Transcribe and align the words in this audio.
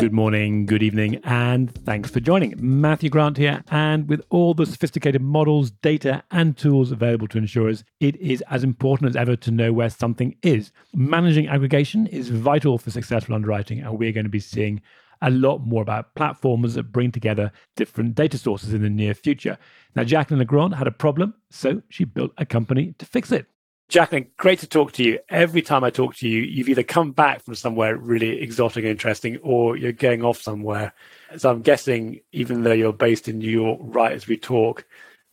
Good 0.00 0.14
morning, 0.14 0.64
good 0.64 0.82
evening, 0.82 1.20
and 1.24 1.70
thanks 1.84 2.08
for 2.08 2.20
joining. 2.20 2.54
Matthew 2.58 3.10
Grant 3.10 3.36
here. 3.36 3.62
And 3.70 4.08
with 4.08 4.22
all 4.30 4.54
the 4.54 4.64
sophisticated 4.64 5.20
models, 5.20 5.72
data, 5.72 6.24
and 6.30 6.56
tools 6.56 6.90
available 6.90 7.28
to 7.28 7.36
insurers, 7.36 7.84
it 8.00 8.16
is 8.16 8.42
as 8.48 8.64
important 8.64 9.10
as 9.10 9.16
ever 9.16 9.36
to 9.36 9.50
know 9.50 9.74
where 9.74 9.90
something 9.90 10.36
is. 10.42 10.72
Managing 10.94 11.48
aggregation 11.48 12.06
is 12.06 12.30
vital 12.30 12.78
for 12.78 12.90
successful 12.90 13.34
underwriting, 13.34 13.80
and 13.80 13.98
we're 13.98 14.12
going 14.12 14.24
to 14.24 14.30
be 14.30 14.40
seeing 14.40 14.80
a 15.20 15.28
lot 15.28 15.66
more 15.66 15.82
about 15.82 16.14
platforms 16.14 16.76
that 16.76 16.92
bring 16.92 17.12
together 17.12 17.52
different 17.76 18.14
data 18.14 18.38
sources 18.38 18.72
in 18.72 18.80
the 18.80 18.88
near 18.88 19.12
future. 19.12 19.58
Now, 19.94 20.04
Jacqueline 20.04 20.38
Legrand 20.38 20.76
had 20.76 20.86
a 20.86 20.92
problem, 20.92 21.34
so 21.50 21.82
she 21.90 22.04
built 22.04 22.32
a 22.38 22.46
company 22.46 22.94
to 22.96 23.04
fix 23.04 23.30
it. 23.32 23.48
Jacqueline, 23.90 24.28
great 24.36 24.60
to 24.60 24.68
talk 24.68 24.92
to 24.92 25.02
you. 25.02 25.18
Every 25.28 25.62
time 25.62 25.82
I 25.82 25.90
talk 25.90 26.14
to 26.16 26.28
you, 26.28 26.42
you've 26.42 26.68
either 26.68 26.84
come 26.84 27.10
back 27.10 27.42
from 27.42 27.56
somewhere 27.56 27.96
really 27.96 28.40
exotic 28.40 28.84
and 28.84 28.90
interesting 28.92 29.38
or 29.42 29.76
you're 29.76 29.90
going 29.90 30.24
off 30.24 30.40
somewhere. 30.40 30.92
So 31.36 31.50
I'm 31.50 31.60
guessing, 31.60 32.20
even 32.30 32.62
though 32.62 32.72
you're 32.72 32.92
based 32.92 33.26
in 33.26 33.40
New 33.40 33.50
York 33.50 33.80
right 33.82 34.12
as 34.12 34.28
we 34.28 34.36
talk, 34.36 34.84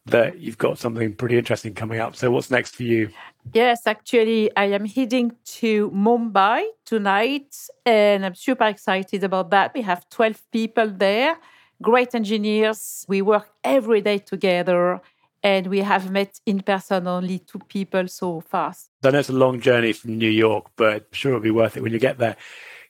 that 0.07 0.39
you've 0.39 0.57
got 0.57 0.79
something 0.79 1.13
pretty 1.13 1.37
interesting 1.37 1.75
coming 1.75 1.99
up. 1.99 2.15
So 2.15 2.31
what's 2.31 2.49
next 2.49 2.75
for 2.75 2.81
you? 2.81 3.09
Yes, 3.53 3.85
actually, 3.85 4.49
I 4.57 4.65
am 4.65 4.85
heading 4.85 5.33
to 5.59 5.91
Mumbai 5.91 6.65
tonight 6.83 7.55
and 7.85 8.25
I'm 8.25 8.33
super 8.33 8.65
excited 8.65 9.23
about 9.23 9.51
that. 9.51 9.75
We 9.75 9.83
have 9.83 10.09
12 10.09 10.41
people 10.51 10.89
there, 10.89 11.37
great 11.79 12.15
engineers. 12.15 13.05
We 13.07 13.21
work 13.21 13.51
every 13.63 14.01
day 14.01 14.17
together 14.17 14.99
and 15.47 15.67
we 15.67 15.79
have 15.79 16.11
met 16.11 16.41
in 16.45 16.59
person 16.59 17.07
only 17.07 17.39
two 17.39 17.59
people 17.69 18.05
so 18.09 18.41
far. 18.41 18.73
I 19.03 19.11
know 19.11 19.19
it's 19.19 19.29
a 19.29 19.33
long 19.33 19.61
journey 19.61 19.93
from 19.93 20.17
New 20.17 20.29
York, 20.29 20.65
but 20.75 20.93
I'm 20.93 21.13
sure 21.13 21.31
it'll 21.31 21.41
be 21.41 21.51
worth 21.51 21.77
it 21.77 21.83
when 21.83 21.93
you 21.93 21.99
get 21.99 22.17
there. 22.17 22.35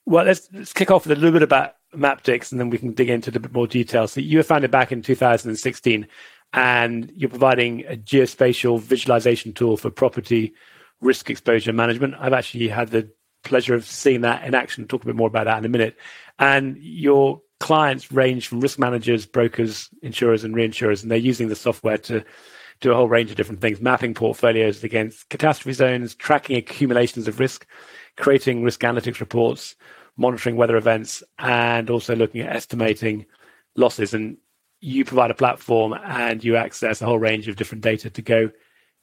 Well, 0.08 0.26
let's, 0.26 0.50
let's 0.52 0.74
kick 0.74 0.90
off 0.90 1.06
with 1.06 1.16
a 1.16 1.22
little 1.22 1.34
bit 1.34 1.44
about 1.44 1.76
Maptycs 1.94 2.52
and 2.52 2.60
then 2.60 2.72
we 2.72 2.80
can 2.80 2.94
dig 2.94 3.12
into 3.12 3.30
a 3.30 3.40
bit 3.40 3.54
more 3.54 3.68
detail. 3.68 4.08
So 4.08 4.22
you 4.22 4.40
were 4.40 4.44
founded 4.44 4.72
back 4.72 4.92
in 4.92 5.04
2016 5.04 6.08
and 6.54 7.12
you're 7.16 7.30
providing 7.30 7.86
a 7.86 7.96
geospatial 7.96 8.82
visualization 8.82 9.54
tool 9.54 9.78
for 9.78 9.92
property 9.92 10.56
risk 11.00 11.30
exposure 11.30 11.74
management. 11.74 12.16
I've 12.20 12.34
actually 12.34 12.70
had 12.70 12.90
the 12.90 13.12
pleasure 13.44 13.76
of 13.76 13.86
seeing 13.86 14.22
that 14.22 14.44
in 14.46 14.56
action. 14.56 14.88
Talk 14.88 15.04
a 15.04 15.08
bit 15.08 15.16
more 15.16 15.28
about 15.28 15.46
that 15.46 15.60
in 15.60 15.66
a 15.66 15.70
minute. 15.70 15.96
And 16.40 16.78
your 16.80 17.42
clients 17.60 18.12
range 18.12 18.48
from 18.48 18.60
risk 18.60 18.80
managers, 18.80 19.26
brokers, 19.26 19.90
insurers, 20.02 20.44
and 20.44 20.56
reinsurers, 20.56 21.02
and 21.02 21.12
they're 21.12 21.18
using 21.18 21.48
the 21.48 21.56
software 21.56 21.98
to 21.98 22.24
do 22.80 22.92
a 22.92 22.96
whole 22.96 23.10
range 23.10 23.32
of 23.32 23.38
different 23.38 23.62
things, 23.62 23.82
mapping 23.82 24.14
portfolios 24.14 24.84
against 24.84 25.30
catastrophe 25.30 25.74
zones, 25.74 26.14
tracking 26.16 26.58
accumulations 26.58 27.28
of 27.28 27.40
risk, 27.40 27.66
creating 28.18 28.64
risk 28.64 28.82
analytics 28.82 29.20
reports, 29.20 29.76
monitoring 30.16 30.56
weather 30.56 30.78
events, 30.78 31.24
and 31.40 31.90
also 31.90 32.16
looking 32.16 32.42
at 32.42 32.56
estimating 32.56 33.26
losses. 33.76 34.14
And 34.14 34.38
you 34.80 35.06
provide 35.06 35.32
a 35.32 35.36
platform 35.36 35.96
and 36.06 36.44
you 36.44 36.56
access 36.56 37.02
a 37.02 37.06
whole 37.06 37.20
range 37.20 37.48
of 37.48 37.56
different 37.56 37.84
data 37.84 38.10
to 38.12 38.22
go 38.22 38.52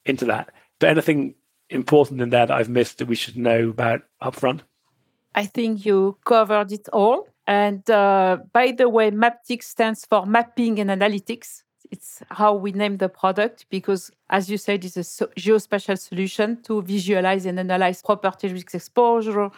into 0.05 0.25
that. 0.27 0.53
But 0.79 0.91
anything 0.91 1.35
important 1.71 2.21
in 2.21 2.31
there 2.31 2.47
that 2.47 2.57
I've 2.57 2.69
missed 2.69 2.99
that 2.99 3.09
we 3.09 3.17
should 3.17 3.37
know 3.37 3.71
about 3.71 4.03
upfront? 4.23 4.61
I 5.35 5.47
think 5.47 5.85
you 5.85 6.17
covered 6.25 6.71
it 6.71 6.89
all. 6.93 7.27
And 7.47 7.89
uh, 7.91 8.39
by 8.53 8.73
the 8.73 8.89
way, 8.89 9.11
Maptycs 9.11 9.65
stands 9.65 10.07
for 10.07 10.27
Mapping 10.27 10.79
and 10.79 10.91
Analytics. 10.91 11.63
It's 11.91 12.23
how 12.31 12.55
we 12.55 12.73
name 12.73 12.97
the 12.97 13.09
product 13.09 13.67
because, 13.71 14.11
as 14.31 14.51
you 14.51 14.57
said, 14.57 14.85
it's 14.85 14.97
a 14.97 15.01
geospatial 15.01 15.99
solution 15.99 16.63
to 16.63 16.83
visualize 16.83 17.47
and 17.47 17.61
analyze 17.61 18.03
property 18.03 18.49
risk 18.49 18.75
exposure, 18.75 19.51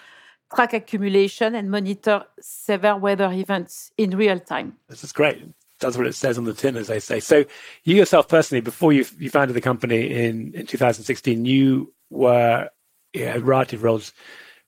track 0.54 0.74
accumulation, 0.74 1.54
and 1.54 1.70
monitor 1.70 2.24
severe 2.40 2.96
weather 2.96 3.30
events 3.32 3.92
in 3.96 4.10
real 4.16 4.40
time. 4.40 4.76
This 4.88 5.04
is 5.04 5.12
great. 5.12 5.42
That's 5.78 5.96
what 5.96 6.06
it 6.06 6.14
says 6.14 6.36
on 6.36 6.44
the 6.44 6.54
tin, 6.54 6.76
as 6.76 6.88
they 6.88 7.00
say. 7.00 7.20
So, 7.20 7.44
you 7.84 7.96
yourself 7.96 8.28
personally, 8.28 8.60
before 8.60 8.92
you, 8.92 9.04
you 9.18 9.30
founded 9.30 9.54
the 9.54 9.60
company 9.60 10.12
in, 10.12 10.52
in 10.54 10.66
2016, 10.66 11.44
you 11.44 11.92
were 12.10 12.68
yeah, 13.12 13.34
a 13.34 13.38
variety 13.38 13.76
of 13.76 13.82
roles, 13.82 14.12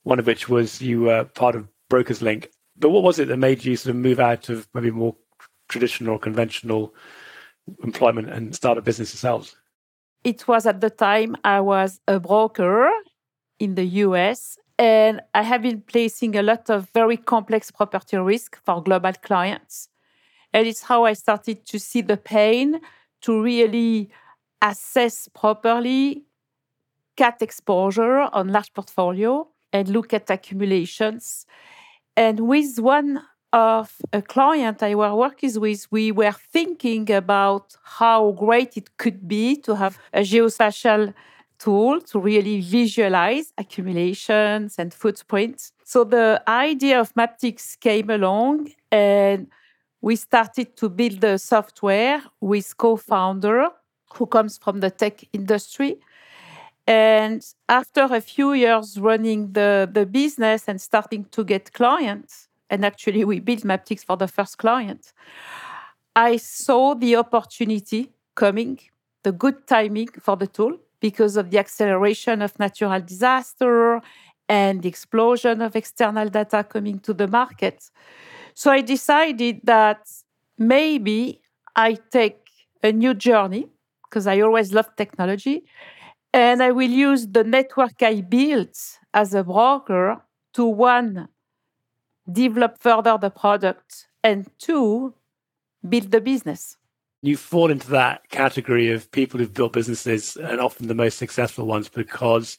one 0.05 0.19
of 0.19 0.27
which 0.27 0.49
was 0.49 0.81
you 0.81 1.03
were 1.03 1.25
part 1.25 1.57
of 1.57 1.67
Brokers 1.91 2.23
Link 2.23 2.51
but 2.79 2.91
what 2.91 3.03
was 3.03 3.19
it 3.19 3.29
that 3.29 3.37
made 3.37 3.65
you 3.65 3.77
sort 3.77 3.95
of 3.95 4.01
move 4.01 4.21
out 4.21 4.49
of 4.49 4.69
maybe 4.75 4.91
more 4.91 5.17
traditional 5.69 6.15
or 6.15 6.19
conventional 6.19 6.95
employment 7.83 8.31
and 8.31 8.55
start 8.55 8.79
a 8.79 8.83
business 8.83 9.13
yourselves? 9.13 9.57
It 10.25 10.49
was 10.49 10.67
at 10.67 10.81
the 10.81 10.91
time 10.91 11.37
I 11.45 11.61
was 11.61 12.01
a 12.09 12.19
broker 12.21 12.91
in 13.59 13.75
the 13.75 13.85
US 13.85 14.59
and 14.79 15.21
I 15.35 15.43
have 15.43 15.63
been 15.63 15.81
placing 15.83 16.37
a 16.37 16.43
lot 16.43 16.71
of 16.71 16.89
very 16.95 17.17
complex 17.17 17.71
property 17.71 18.17
risk 18.17 18.59
for 18.65 18.83
global 18.83 19.13
clients. 19.13 19.89
And 20.53 20.67
it's 20.67 20.83
how 20.83 21.05
I 21.05 21.13
started 21.13 21.67
to 21.67 21.79
see 21.79 22.01
the 22.01 22.17
pain 22.17 22.81
to 23.23 23.43
really 23.43 24.11
assess 24.63 25.29
properly 25.35 26.25
cat 27.17 27.43
exposure 27.43 28.21
on 28.33 28.49
large 28.49 28.73
portfolio 28.73 29.49
and 29.73 29.89
look 29.89 30.15
at 30.15 30.31
accumulations 30.31 31.45
and 32.19 32.49
with 32.49 32.81
one 32.81 33.23
of 33.53 33.95
a 34.13 34.21
client 34.21 34.83
I 34.83 34.97
were 34.97 35.15
working 35.15 35.53
with, 35.61 35.87
we 35.93 36.11
were 36.11 36.35
thinking 36.53 37.09
about 37.13 37.77
how 37.85 38.33
great 38.33 38.77
it 38.77 38.97
could 38.99 39.29
be 39.29 39.55
to 39.67 39.77
have 39.77 39.97
a 40.13 40.23
geospatial 40.23 41.15
tool 41.61 42.01
to 42.01 42.19
really 42.19 42.61
visualize 42.61 43.53
accumulations 43.57 44.75
and 44.81 44.93
footprints. 44.93 45.73
So 45.85 46.03
the 46.03 46.43
idea 46.49 47.01
of 47.01 47.15
Maptycs 47.15 47.79
came 47.79 48.11
along 48.11 48.73
and 48.91 49.47
we 50.01 50.17
started 50.17 50.77
to 50.79 50.89
build 50.89 51.21
the 51.21 51.39
software 51.39 52.21
with 52.41 52.77
co-founder 52.77 53.69
who 54.15 54.27
comes 54.27 54.59
from 54.59 54.81
the 54.81 54.91
tech 54.91 55.25
industry. 55.33 56.01
And 56.89 57.45
after 57.69 58.05
a 58.05 58.21
few 58.23 58.55
years 58.55 58.99
running 58.99 59.53
the, 59.53 59.87
the 59.93 60.07
business 60.07 60.69
and 60.69 60.81
starting 60.81 61.27
to 61.33 61.45
get 61.45 61.75
clients, 61.75 62.49
and 62.71 62.83
actually 62.83 63.27
we 63.27 63.41
built 63.41 63.61
Maptycs 63.61 64.03
for 64.03 64.17
the 64.17 64.27
first 64.27 64.57
client, 64.57 65.13
I 66.17 66.39
saw 66.39 66.95
the 66.95 67.17
opportunity 67.17 68.11
coming, 68.35 68.79
the 69.23 69.33
good 69.33 69.67
timing 69.67 70.09
for 70.19 70.35
the 70.37 70.47
tool 70.47 70.79
because 70.99 71.37
of 71.37 71.51
the 71.51 71.59
acceleration 71.59 72.41
of 72.41 72.59
natural 72.59 73.01
disaster 73.03 74.01
and 74.49 74.81
the 74.81 74.89
explosion 74.89 75.61
of 75.61 75.77
external 75.77 76.31
data 76.31 76.65
coming 76.65 77.01
to 77.01 77.13
the 77.13 77.29
market. 77.29 77.91
So 78.55 78.71
I 78.71 78.81
decided 78.81 79.61
that 79.65 80.09
maybe 80.57 81.43
I 81.77 81.99
take 82.11 82.41
a 82.83 82.93
new 82.93 83.13
journey 83.13 83.69
because 84.05 84.27
I 84.27 84.41
always 84.41 84.73
loved 84.73 84.97
technology 84.97 85.65
and 86.33 86.63
I 86.63 86.73
will 86.73 86.91
use 86.91 87.27
the 87.27 87.45
network 87.45 88.03
I 88.03 88.21
built 88.21 88.77
as 89.15 89.35
a 89.35 89.43
broker 89.43 90.23
to 90.55 90.65
one, 90.65 91.29
develop 92.31 92.79
further 92.81 93.19
the 93.19 93.31
product, 93.31 94.09
and 94.23 94.51
two, 94.59 95.15
build 95.89 96.11
the 96.11 96.21
business. 96.21 96.77
You 97.23 97.37
fall 97.37 97.71
into 97.71 97.91
that 97.91 98.29
category 98.29 98.93
of 98.93 99.11
people 99.11 99.41
who've 99.41 99.53
built 99.53 99.73
businesses 99.73 100.37
and 100.37 100.61
often 100.61 100.87
the 100.87 100.95
most 100.95 101.19
successful 101.19 101.67
ones 101.67 101.89
because 101.89 102.59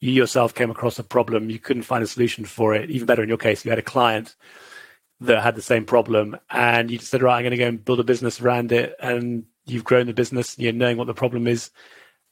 you 0.00 0.12
yourself 0.12 0.54
came 0.54 0.70
across 0.70 0.98
a 0.98 1.04
problem, 1.04 1.50
you 1.50 1.58
couldn't 1.58 1.82
find 1.82 2.04
a 2.04 2.06
solution 2.06 2.44
for 2.44 2.74
it. 2.74 2.90
Even 2.90 3.06
better, 3.06 3.22
in 3.22 3.28
your 3.28 3.38
case, 3.38 3.64
you 3.64 3.70
had 3.70 3.78
a 3.78 3.82
client 3.82 4.36
that 5.20 5.42
had 5.42 5.56
the 5.56 5.62
same 5.62 5.84
problem 5.84 6.36
and 6.50 6.90
you 6.90 6.98
just 6.98 7.10
said, 7.10 7.22
right, 7.22 7.36
I'm 7.36 7.42
going 7.42 7.50
to 7.50 7.56
go 7.56 7.66
and 7.66 7.84
build 7.84 7.98
a 7.98 8.04
business 8.04 8.40
around 8.40 8.70
it. 8.70 8.94
And 9.00 9.44
you've 9.66 9.82
grown 9.82 10.06
the 10.06 10.14
business, 10.14 10.56
you're 10.58 10.72
knowing 10.72 10.96
what 10.96 11.08
the 11.08 11.14
problem 11.14 11.48
is 11.48 11.70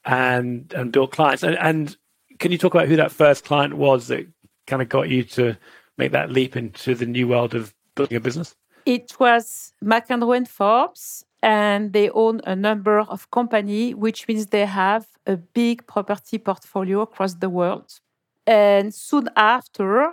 and 0.07 0.73
and 0.75 0.93
built 0.93 1.13
clients. 1.13 1.43
And, 1.43 1.59
and 1.59 1.97
can 2.39 2.53
you 2.53 2.59
talk 2.59 2.75
about 2.75 2.89
who 2.89 2.97
that 2.97 3.13
first 3.13 3.45
client 3.45 3.75
was 3.75 4.09
that 4.09 4.27
kind 4.67 4.81
of 4.81 4.89
got 4.89 5.09
you 5.09 5.25
to 5.25 5.57
make 5.99 6.13
that 6.13 6.31
leap 6.31 6.57
into 6.57 6.95
the 6.95 7.07
new 7.07 7.29
world 7.29 7.55
of 7.55 7.75
building 7.95 8.17
a 8.17 8.21
business? 8.21 8.55
It 8.85 9.19
was 9.19 9.73
MacAndrews 9.83 10.37
and 10.37 10.49
Forbes, 10.49 11.25
and 11.43 11.93
they 11.93 12.09
own 12.11 12.41
a 12.45 12.55
number 12.55 13.01
of 13.01 13.31
companies, 13.31 13.97
which 13.97 14.29
means 14.29 14.47
they 14.47 14.67
have 14.67 15.07
a 15.27 15.37
big 15.37 15.87
property 15.87 16.39
portfolio 16.39 17.01
across 17.01 17.35
the 17.35 17.51
world. 17.51 17.99
And 18.47 18.95
soon 18.95 19.29
after, 19.35 20.13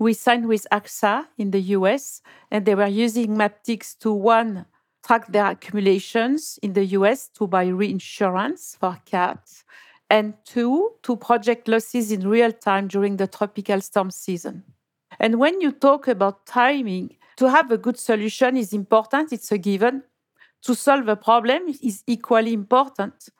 we 0.00 0.14
signed 0.14 0.48
with 0.48 0.66
AXA 0.72 1.26
in 1.38 1.52
the 1.52 1.60
US, 1.76 2.22
and 2.50 2.66
they 2.66 2.74
were 2.74 2.88
using 2.88 3.36
Maptycs 3.36 3.96
to 3.98 4.12
one 4.12 4.66
track 5.04 5.26
their 5.28 5.46
accumulations 5.46 6.58
in 6.62 6.72
the 6.72 6.84
US 6.98 7.28
to 7.28 7.46
buy 7.46 7.66
reinsurance 7.66 8.76
for 8.78 8.98
cats, 9.04 9.64
and 10.08 10.34
two, 10.44 10.92
to 11.02 11.16
project 11.16 11.68
losses 11.68 12.12
in 12.12 12.28
real 12.28 12.52
time 12.52 12.86
during 12.86 13.16
the 13.16 13.26
tropical 13.26 13.80
storm 13.80 14.10
season. 14.10 14.62
And 15.18 15.38
when 15.38 15.60
you 15.60 15.72
talk 15.72 16.08
about 16.08 16.46
timing, 16.46 17.16
to 17.36 17.50
have 17.50 17.70
a 17.70 17.78
good 17.78 17.98
solution 17.98 18.56
is 18.56 18.72
important, 18.72 19.32
it's 19.32 19.50
a 19.52 19.58
given. 19.58 20.02
To 20.62 20.74
solve 20.74 21.08
a 21.08 21.16
problem 21.16 21.62
is 21.82 22.04
equally 22.06 22.52
important. 22.52 23.30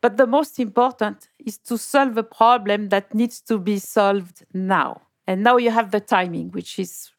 But 0.00 0.16
the 0.16 0.26
most 0.26 0.60
important 0.60 1.28
is 1.44 1.58
to 1.58 1.76
solve 1.76 2.16
a 2.16 2.22
problem 2.22 2.90
that 2.90 3.14
needs 3.14 3.40
to 3.42 3.58
be 3.58 3.78
solved 3.78 4.44
now. 4.54 5.02
And 5.26 5.42
now 5.42 5.56
you 5.56 5.70
have 5.70 5.90
the 5.90 6.00
timing, 6.00 6.50
which 6.52 6.78
is 6.78 7.10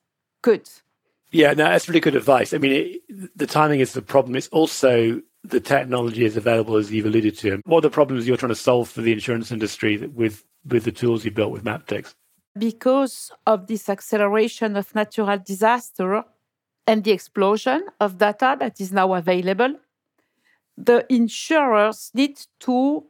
good. 0.41 0.69
Yeah, 1.31 1.53
no, 1.53 1.65
that's 1.65 1.87
really 1.87 1.99
good 1.99 2.15
advice. 2.15 2.53
I 2.53 2.57
mean, 2.57 2.71
it, 2.71 3.37
the 3.37 3.45
timing 3.45 3.81
is 3.81 3.93
the 3.93 4.01
problem. 4.01 4.35
It's 4.35 4.47
also 4.47 5.21
the 5.43 5.59
technology 5.59 6.25
is 6.25 6.35
available, 6.35 6.75
as 6.75 6.91
you've 6.91 7.05
alluded 7.05 7.37
to. 7.39 7.61
What 7.65 7.79
are 7.79 7.81
the 7.81 7.89
problems 7.89 8.27
you're 8.27 8.37
trying 8.37 8.49
to 8.49 8.55
solve 8.55 8.89
for 8.89 9.01
the 9.01 9.11
insurance 9.11 9.51
industry 9.51 9.97
with 9.97 10.43
with 10.65 10.83
the 10.83 10.91
tools 10.91 11.23
you 11.23 11.31
built 11.31 11.51
with 11.51 11.63
Maptycs? 11.63 12.13
Because 12.57 13.31
of 13.45 13.67
this 13.67 13.87
acceleration 13.87 14.75
of 14.75 14.93
natural 14.93 15.37
disaster 15.37 16.23
and 16.85 17.03
the 17.03 17.11
explosion 17.11 17.85
of 17.99 18.17
data 18.17 18.57
that 18.59 18.81
is 18.81 18.91
now 18.91 19.13
available, 19.13 19.75
the 20.75 21.05
insurers 21.09 22.11
need 22.13 22.39
to 22.61 23.05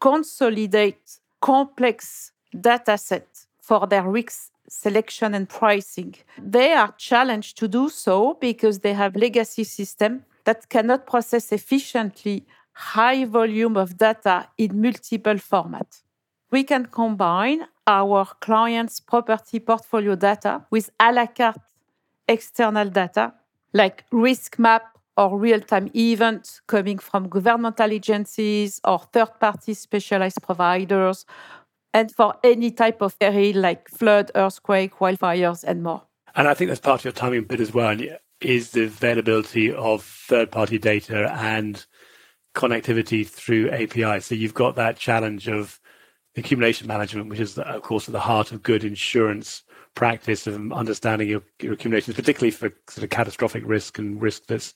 consolidate 0.00 1.20
complex 1.40 2.32
data 2.58 2.96
sets 2.96 3.46
for 3.60 3.86
their 3.86 4.08
risk 4.08 4.50
selection 4.68 5.34
and 5.34 5.48
pricing. 5.48 6.14
They 6.38 6.72
are 6.72 6.94
challenged 6.96 7.58
to 7.58 7.68
do 7.68 7.88
so 7.88 8.36
because 8.40 8.80
they 8.80 8.94
have 8.94 9.16
legacy 9.16 9.64
systems 9.64 10.22
that 10.44 10.68
cannot 10.68 11.06
process 11.06 11.52
efficiently 11.52 12.46
high 12.72 13.24
volume 13.24 13.76
of 13.76 13.98
data 13.98 14.48
in 14.56 14.80
multiple 14.80 15.34
formats. 15.34 16.02
We 16.50 16.64
can 16.64 16.86
combine 16.86 17.66
our 17.86 18.26
clients' 18.40 19.00
property 19.00 19.58
portfolio 19.60 20.14
data 20.14 20.64
with 20.70 20.90
a 21.00 21.12
la 21.12 21.26
carte 21.26 21.60
external 22.26 22.88
data 22.90 23.34
like 23.72 24.04
risk 24.12 24.58
map 24.58 24.84
or 25.16 25.36
real-time 25.36 25.90
events 25.96 26.60
coming 26.66 26.98
from 26.98 27.28
governmental 27.28 27.90
agencies 27.90 28.80
or 28.84 29.00
third-party 29.12 29.74
specialized 29.74 30.40
providers 30.42 31.26
and 31.94 32.12
for 32.14 32.34
any 32.44 32.70
type 32.70 33.00
of 33.00 33.18
peril 33.18 33.56
like 33.56 33.88
flood, 33.88 34.30
earthquake, 34.34 34.98
wildfires, 34.98 35.64
and 35.64 35.82
more. 35.82 36.02
And 36.34 36.46
I 36.46 36.54
think 36.54 36.68
that's 36.68 36.80
part 36.80 37.00
of 37.00 37.04
your 37.04 37.12
timing 37.12 37.44
bit 37.44 37.60
as 37.60 37.72
well, 37.72 37.98
is 38.40 38.70
the 38.70 38.84
availability 38.84 39.72
of 39.72 40.02
third-party 40.02 40.78
data 40.78 41.32
and 41.32 41.84
connectivity 42.54 43.26
through 43.26 43.70
API. 43.70 44.20
So 44.20 44.34
you've 44.34 44.54
got 44.54 44.76
that 44.76 44.96
challenge 44.96 45.48
of 45.48 45.80
accumulation 46.36 46.86
management, 46.86 47.28
which 47.28 47.40
is, 47.40 47.58
of 47.58 47.82
course, 47.82 48.08
at 48.08 48.12
the 48.12 48.20
heart 48.20 48.52
of 48.52 48.62
good 48.62 48.84
insurance 48.84 49.62
practice 49.94 50.46
of 50.46 50.72
understanding 50.72 51.28
your, 51.28 51.42
your 51.60 51.72
accumulations, 51.72 52.14
particularly 52.14 52.52
for 52.52 52.72
sort 52.88 53.02
of 53.02 53.10
catastrophic 53.10 53.64
risk 53.66 53.98
and 53.98 54.22
risk 54.22 54.46
that's 54.46 54.74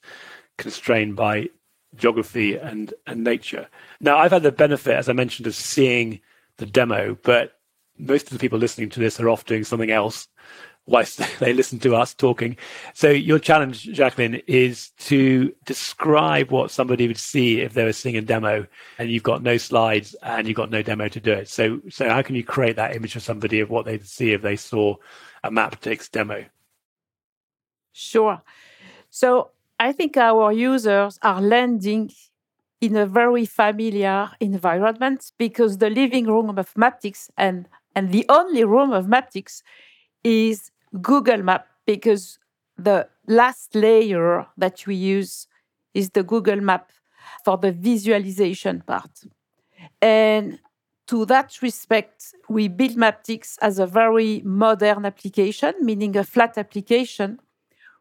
constrained 0.58 1.14
by 1.14 1.48
geography 1.94 2.56
and, 2.56 2.94
and 3.06 3.22
nature. 3.22 3.68
Now, 4.00 4.18
I've 4.18 4.32
had 4.32 4.42
the 4.42 4.50
benefit, 4.50 4.94
as 4.96 5.08
I 5.08 5.12
mentioned, 5.12 5.46
of 5.46 5.54
seeing 5.54 6.20
the 6.62 6.70
demo, 6.70 7.18
but 7.22 7.58
most 7.98 8.26
of 8.26 8.32
the 8.32 8.38
people 8.38 8.58
listening 8.58 8.88
to 8.90 9.00
this 9.00 9.18
are 9.20 9.28
off 9.28 9.44
doing 9.44 9.64
something 9.64 9.90
else 9.90 10.28
whilst 10.86 11.20
they 11.40 11.52
listen 11.52 11.78
to 11.80 11.96
us 11.96 12.14
talking. 12.14 12.56
So 12.94 13.10
your 13.10 13.38
challenge, 13.38 13.82
Jacqueline, 13.82 14.40
is 14.46 14.90
to 15.00 15.52
describe 15.64 16.50
what 16.50 16.70
somebody 16.70 17.08
would 17.08 17.18
see 17.18 17.60
if 17.60 17.74
they 17.74 17.84
were 17.84 17.92
seeing 17.92 18.16
a 18.16 18.22
demo 18.22 18.66
and 18.98 19.10
you've 19.10 19.22
got 19.24 19.42
no 19.42 19.56
slides 19.56 20.14
and 20.22 20.46
you've 20.46 20.56
got 20.56 20.70
no 20.70 20.82
demo 20.82 21.08
to 21.08 21.20
do 21.20 21.32
it. 21.32 21.48
So 21.48 21.80
so 21.90 22.08
how 22.08 22.22
can 22.22 22.36
you 22.36 22.44
create 22.44 22.76
that 22.76 22.94
image 22.94 23.12
for 23.14 23.20
somebody 23.20 23.60
of 23.60 23.70
what 23.70 23.84
they'd 23.84 24.06
see 24.06 24.30
if 24.30 24.42
they 24.42 24.56
saw 24.56 24.96
a 25.42 25.50
Maptycs 25.50 26.10
demo? 26.10 26.44
Sure. 27.92 28.40
So 29.10 29.50
I 29.78 29.92
think 29.92 30.16
our 30.16 30.52
users 30.52 31.18
are 31.22 31.40
landing 31.40 32.10
in 32.82 32.96
a 32.96 33.06
very 33.06 33.46
familiar 33.46 34.28
environment 34.40 35.30
because 35.38 35.78
the 35.78 35.88
living 35.88 36.26
room 36.26 36.58
of 36.58 36.74
Maptycs 36.74 37.30
and, 37.38 37.68
and 37.94 38.10
the 38.10 38.26
only 38.28 38.64
room 38.64 38.92
of 38.92 39.06
Maptycs 39.06 39.62
is 40.24 40.72
Google 41.00 41.44
Map 41.44 41.68
because 41.86 42.40
the 42.76 43.08
last 43.28 43.76
layer 43.76 44.48
that 44.56 44.84
we 44.84 44.96
use 44.96 45.46
is 45.94 46.10
the 46.10 46.24
Google 46.24 46.60
Map 46.60 46.90
for 47.44 47.56
the 47.56 47.70
visualization 47.70 48.82
part. 48.84 49.26
And 50.00 50.58
to 51.06 51.24
that 51.26 51.62
respect, 51.62 52.34
we 52.48 52.66
build 52.66 52.96
Maptycs 52.96 53.58
as 53.62 53.78
a 53.78 53.86
very 53.86 54.42
modern 54.44 55.06
application, 55.06 55.74
meaning 55.80 56.16
a 56.16 56.24
flat 56.24 56.58
application 56.58 57.38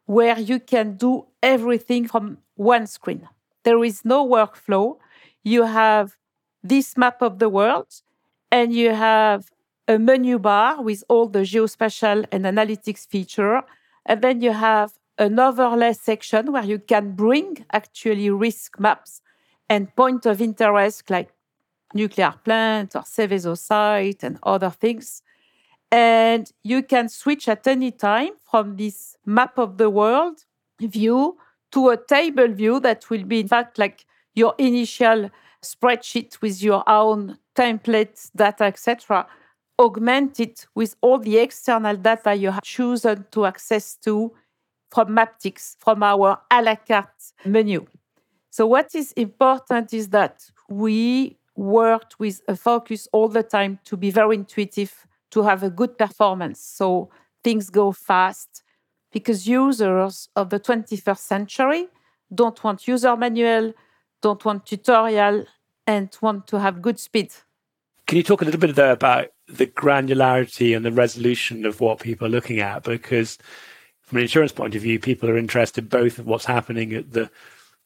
where 0.06 0.40
you 0.40 0.58
can 0.58 0.96
do 0.96 1.26
everything 1.40 2.08
from 2.08 2.38
one 2.56 2.88
screen. 2.88 3.28
There 3.64 3.82
is 3.84 4.04
no 4.04 4.26
workflow. 4.26 4.98
You 5.42 5.64
have 5.64 6.16
this 6.62 6.96
map 6.96 7.22
of 7.22 7.38
the 7.38 7.48
world, 7.48 8.02
and 8.50 8.72
you 8.72 8.90
have 8.90 9.50
a 9.88 9.98
menu 9.98 10.38
bar 10.38 10.82
with 10.82 11.04
all 11.08 11.26
the 11.28 11.40
geospatial 11.40 12.24
and 12.30 12.44
analytics 12.44 13.06
feature. 13.06 13.62
And 14.06 14.22
then 14.22 14.40
you 14.40 14.52
have 14.52 14.92
an 15.18 15.38
overlay 15.38 15.92
section 15.92 16.52
where 16.52 16.64
you 16.64 16.78
can 16.78 17.12
bring 17.12 17.64
actually 17.72 18.30
risk 18.30 18.78
maps 18.78 19.20
and 19.68 19.94
point 19.94 20.26
of 20.26 20.40
interest 20.40 21.10
like 21.10 21.30
nuclear 21.94 22.34
plant 22.44 22.96
or 22.96 23.02
Seveso 23.02 23.56
site 23.56 24.22
and 24.22 24.38
other 24.42 24.70
things. 24.70 25.22
And 25.90 26.50
you 26.62 26.82
can 26.82 27.08
switch 27.08 27.48
at 27.48 27.66
any 27.66 27.90
time 27.90 28.32
from 28.50 28.76
this 28.76 29.16
map 29.26 29.58
of 29.58 29.76
the 29.76 29.90
world 29.90 30.44
view 30.80 31.36
to 31.72 31.90
a 31.90 31.96
table 31.96 32.48
view 32.48 32.80
that 32.80 33.08
will 33.10 33.24
be, 33.24 33.40
in 33.40 33.48
fact, 33.48 33.78
like 33.78 34.04
your 34.34 34.54
initial 34.58 35.30
spreadsheet 35.62 36.40
with 36.40 36.62
your 36.62 36.88
own 36.88 37.38
templates, 37.54 38.30
data, 38.34 38.64
etc 38.64 39.26
augment 39.78 40.38
it 40.40 40.66
with 40.74 40.96
all 41.00 41.18
the 41.18 41.38
external 41.38 41.96
data 41.96 42.34
you 42.34 42.50
have 42.50 42.62
chosen 42.62 43.26
to 43.32 43.46
access 43.46 43.96
to 43.96 44.32
from 44.90 45.08
Maptycs, 45.08 45.76
from 45.78 46.02
our 46.02 46.38
a 46.50 46.62
la 46.62 46.76
carte 46.76 47.32
menu. 47.44 47.86
So, 48.50 48.66
what 48.66 48.94
is 48.94 49.12
important 49.12 49.94
is 49.94 50.08
that 50.08 50.50
we 50.68 51.38
worked 51.56 52.18
with 52.18 52.42
a 52.46 52.56
focus 52.56 53.08
all 53.12 53.28
the 53.28 53.42
time 53.42 53.78
to 53.84 53.96
be 53.96 54.10
very 54.10 54.36
intuitive, 54.36 55.06
to 55.30 55.42
have 55.42 55.62
a 55.62 55.70
good 55.70 55.96
performance. 55.96 56.60
So, 56.60 57.10
things 57.42 57.70
go 57.70 57.92
fast 57.92 58.62
because 59.12 59.46
users 59.46 60.28
of 60.34 60.50
the 60.50 60.58
21st 60.58 61.18
century 61.18 61.88
don't 62.34 62.62
want 62.64 62.88
user 62.88 63.16
manual, 63.16 63.74
don't 64.20 64.44
want 64.44 64.66
tutorial, 64.66 65.44
and 65.86 66.16
want 66.20 66.46
to 66.46 66.58
have 66.58 66.80
good 66.80 66.98
speed. 66.98 67.32
Can 68.06 68.16
you 68.16 68.22
talk 68.22 68.42
a 68.42 68.44
little 68.44 68.60
bit 68.60 68.74
there 68.74 68.92
about 68.92 69.28
the 69.48 69.66
granularity 69.66 70.74
and 70.76 70.84
the 70.84 70.92
resolution 70.92 71.66
of 71.66 71.80
what 71.80 72.00
people 72.00 72.26
are 72.26 72.30
looking 72.30 72.60
at 72.60 72.84
because 72.84 73.38
from 74.00 74.18
an 74.18 74.22
insurance 74.22 74.52
point 74.52 74.74
of 74.74 74.82
view 74.82 74.98
people 74.98 75.28
are 75.28 75.36
interested 75.36 75.88
both 75.88 76.18
in 76.18 76.24
what's 76.24 76.44
happening 76.44 76.94
at 76.94 77.12
the 77.12 77.30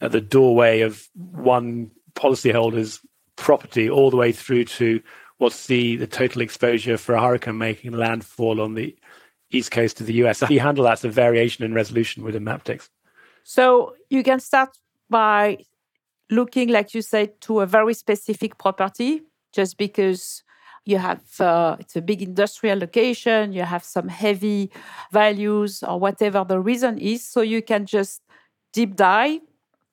at 0.00 0.12
the 0.12 0.20
doorway 0.20 0.80
of 0.80 1.08
one 1.14 1.90
policyholder's 2.14 3.00
property 3.36 3.88
all 3.88 4.10
the 4.10 4.16
way 4.16 4.32
through 4.32 4.64
to 4.64 5.00
what's 5.38 5.66
the 5.66 5.96
the 5.96 6.06
total 6.06 6.42
exposure 6.42 6.96
for 6.96 7.14
a 7.14 7.20
hurricane 7.20 7.58
making 7.58 7.92
landfall 7.92 8.60
on 8.60 8.74
the 8.74 8.96
east 9.50 9.70
coast 9.70 10.00
of 10.00 10.06
the 10.06 10.14
US. 10.24 10.40
How 10.40 10.46
do 10.48 10.54
you 10.54 10.60
handle 10.60 10.84
that 10.84 10.94
as 10.94 11.04
a 11.04 11.08
variation 11.08 11.64
in 11.64 11.74
resolution 11.74 12.24
within 12.24 12.44
Maptycs? 12.44 12.88
So 13.44 13.94
you 14.10 14.22
can 14.22 14.40
start 14.40 14.70
by 15.08 15.58
looking, 16.30 16.68
like 16.68 16.94
you 16.94 17.02
said, 17.02 17.40
to 17.42 17.60
a 17.60 17.66
very 17.66 17.94
specific 17.94 18.58
property, 18.58 19.22
just 19.52 19.78
because 19.78 20.42
you 20.86 20.98
have 20.98 21.40
uh, 21.40 21.76
it's 21.80 21.96
a 21.96 22.00
big 22.00 22.22
industrial 22.22 22.78
location 22.78 23.52
you 23.52 23.62
have 23.62 23.84
some 23.84 24.08
heavy 24.08 24.70
values 25.12 25.82
or 25.82 25.98
whatever 25.98 26.44
the 26.44 26.58
reason 26.58 26.96
is 26.98 27.28
so 27.28 27.40
you 27.42 27.60
can 27.60 27.84
just 27.84 28.22
deep 28.72 28.94
dive 28.96 29.40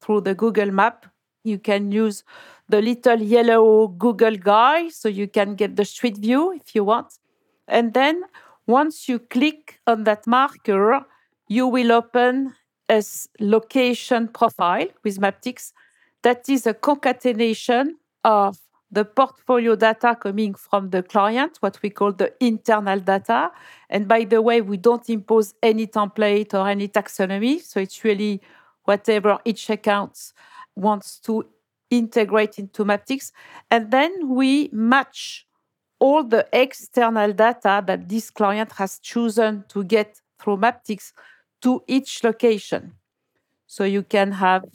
through 0.02 0.22
the 0.22 0.36
google 0.36 0.72
map 0.72 1.08
you 1.44 1.58
can 1.58 1.92
use 1.92 2.24
the 2.70 2.82
little 2.82 3.20
yellow 3.20 3.88
google 3.88 4.38
guy 4.38 4.88
so 4.90 5.10
you 5.10 5.28
can 5.28 5.56
get 5.56 5.76
the 5.76 5.84
street 5.84 6.18
view 6.18 6.54
if 6.54 6.76
you 6.76 6.84
want 6.84 7.18
and 7.68 7.94
then 7.94 8.22
once 8.68 9.08
you 9.10 9.20
click 9.20 9.80
on 9.88 10.04
that 10.04 10.26
marker 10.28 11.06
you 11.48 11.68
will 11.68 11.92
open 11.92 12.54
a 12.90 13.02
location 13.40 14.28
profile 14.28 14.88
with 15.04 15.20
maptycs 15.20 15.72
that 16.22 16.48
is 16.50 16.66
a 16.66 16.74
concatenation 16.74 17.98
of 18.24 18.58
the 18.94 19.04
portfolio 19.04 19.76
data 19.76 20.16
coming 20.16 20.54
from 20.54 20.92
the 20.92 21.02
client, 21.02 21.58
what 21.62 21.82
we 21.82 21.90
call 21.90 22.12
the 22.12 22.32
internal 22.40 23.00
data. 23.00 23.52
And 23.90 24.08
by 24.08 24.24
the 24.24 24.42
way, 24.42 24.62
we 24.62 24.78
don't 24.78 25.10
impose 25.10 25.56
any 25.64 25.88
template 25.88 26.54
or 26.54 26.70
any 26.70 26.88
taxonomy. 26.88 27.60
So 27.62 27.80
it's 27.80 28.04
really 28.04 28.40
whatever 28.84 29.40
each 29.46 29.70
account 29.72 30.34
wants 30.76 31.20
to 31.22 31.44
integrate 31.90 32.60
into 32.60 32.86
Maptycs. 32.86 33.32
And 33.72 33.90
then 33.90 34.30
we 34.30 34.70
match 34.72 35.48
all 36.00 36.24
the 36.24 36.48
external 36.52 37.34
data 37.34 37.84
that 37.86 38.10
this 38.10 38.30
client 38.30 38.72
has 38.74 39.00
chosen 39.00 39.64
to 39.70 39.84
get 39.84 40.22
through 40.40 40.58
Maptycs 40.58 41.14
to 41.62 41.84
each 41.88 42.24
location. 42.24 42.94
So 43.68 43.84
you 43.84 44.04
can 44.04 44.32
have 44.34 44.66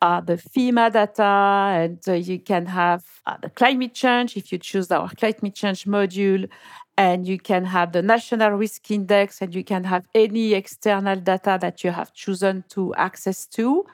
uh, 0.00 0.20
the 0.20 0.34
FEMA 0.34 0.92
data, 0.92 1.22
and 1.22 1.98
uh, 2.08 2.14
you 2.14 2.40
can 2.40 2.66
have 2.66 3.04
uh, 3.24 3.36
the 3.40 3.50
climate 3.50 3.94
change 3.94 4.36
if 4.36 4.50
you 4.50 4.58
choose 4.58 4.90
our 4.90 5.08
climate 5.10 5.54
change 5.54 5.84
module, 5.84 6.48
and 6.96 7.26
you 7.26 7.38
can 7.38 7.64
have 7.64 7.92
the 7.92 8.02
national 8.02 8.50
risk 8.50 8.90
index 8.90 9.40
and 9.40 9.54
you 9.54 9.64
can 9.64 9.84
have 9.84 10.04
any 10.14 10.54
external 10.54 11.16
data 11.16 11.58
that 11.60 11.82
you 11.84 11.90
have 11.90 12.12
chosen 12.12 12.64
to 12.68 12.94
access 12.96 13.46
to 13.46 13.86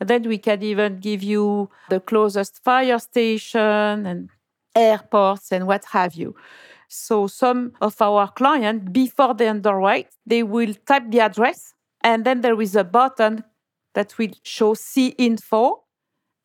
and 0.00 0.08
then 0.08 0.22
we 0.22 0.38
can 0.38 0.62
even 0.62 0.98
give 0.98 1.22
you 1.22 1.70
the 1.90 2.00
closest 2.00 2.64
fire 2.64 2.98
station 2.98 4.06
and 4.06 4.30
airports 4.74 5.52
and 5.52 5.66
what 5.66 5.84
have 5.86 6.14
you 6.14 6.34
so 6.88 7.26
some 7.26 7.72
of 7.80 8.00
our 8.00 8.28
clients 8.28 8.90
before 8.90 9.34
they 9.34 9.48
underwrite 9.48 10.08
they 10.26 10.42
will 10.42 10.74
type 10.86 11.04
the 11.10 11.20
address 11.20 11.74
and 12.02 12.24
then 12.24 12.40
there 12.40 12.60
is 12.60 12.76
a 12.76 12.84
button 12.84 13.44
that 13.94 14.16
will 14.18 14.32
show 14.42 14.74
see 14.74 15.08
info 15.18 15.82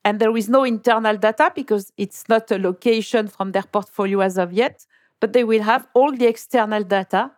and 0.04 0.20
there 0.20 0.36
is 0.36 0.50
no 0.50 0.64
internal 0.64 1.18
data 1.18 1.52
because 1.56 1.92
it's 1.98 2.28
not 2.30 2.50
a 2.52 2.58
location 2.58 3.28
from 3.28 3.52
their 3.52 3.64
portfolio 3.64 4.20
as 4.20 4.38
of 4.38 4.54
yet 4.54 4.86
but 5.20 5.34
they 5.34 5.44
will 5.44 5.64
have 5.64 5.88
all 5.94 6.12
the 6.12 6.28
external 6.28 6.84
data 6.84 7.32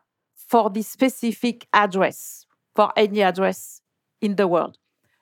for 0.47 0.69
the 0.69 0.81
specific 0.81 1.67
address, 1.73 2.45
for 2.75 2.91
any 2.95 3.21
address 3.21 3.81
in 4.21 4.35
the 4.35 4.47
world. 4.47 4.77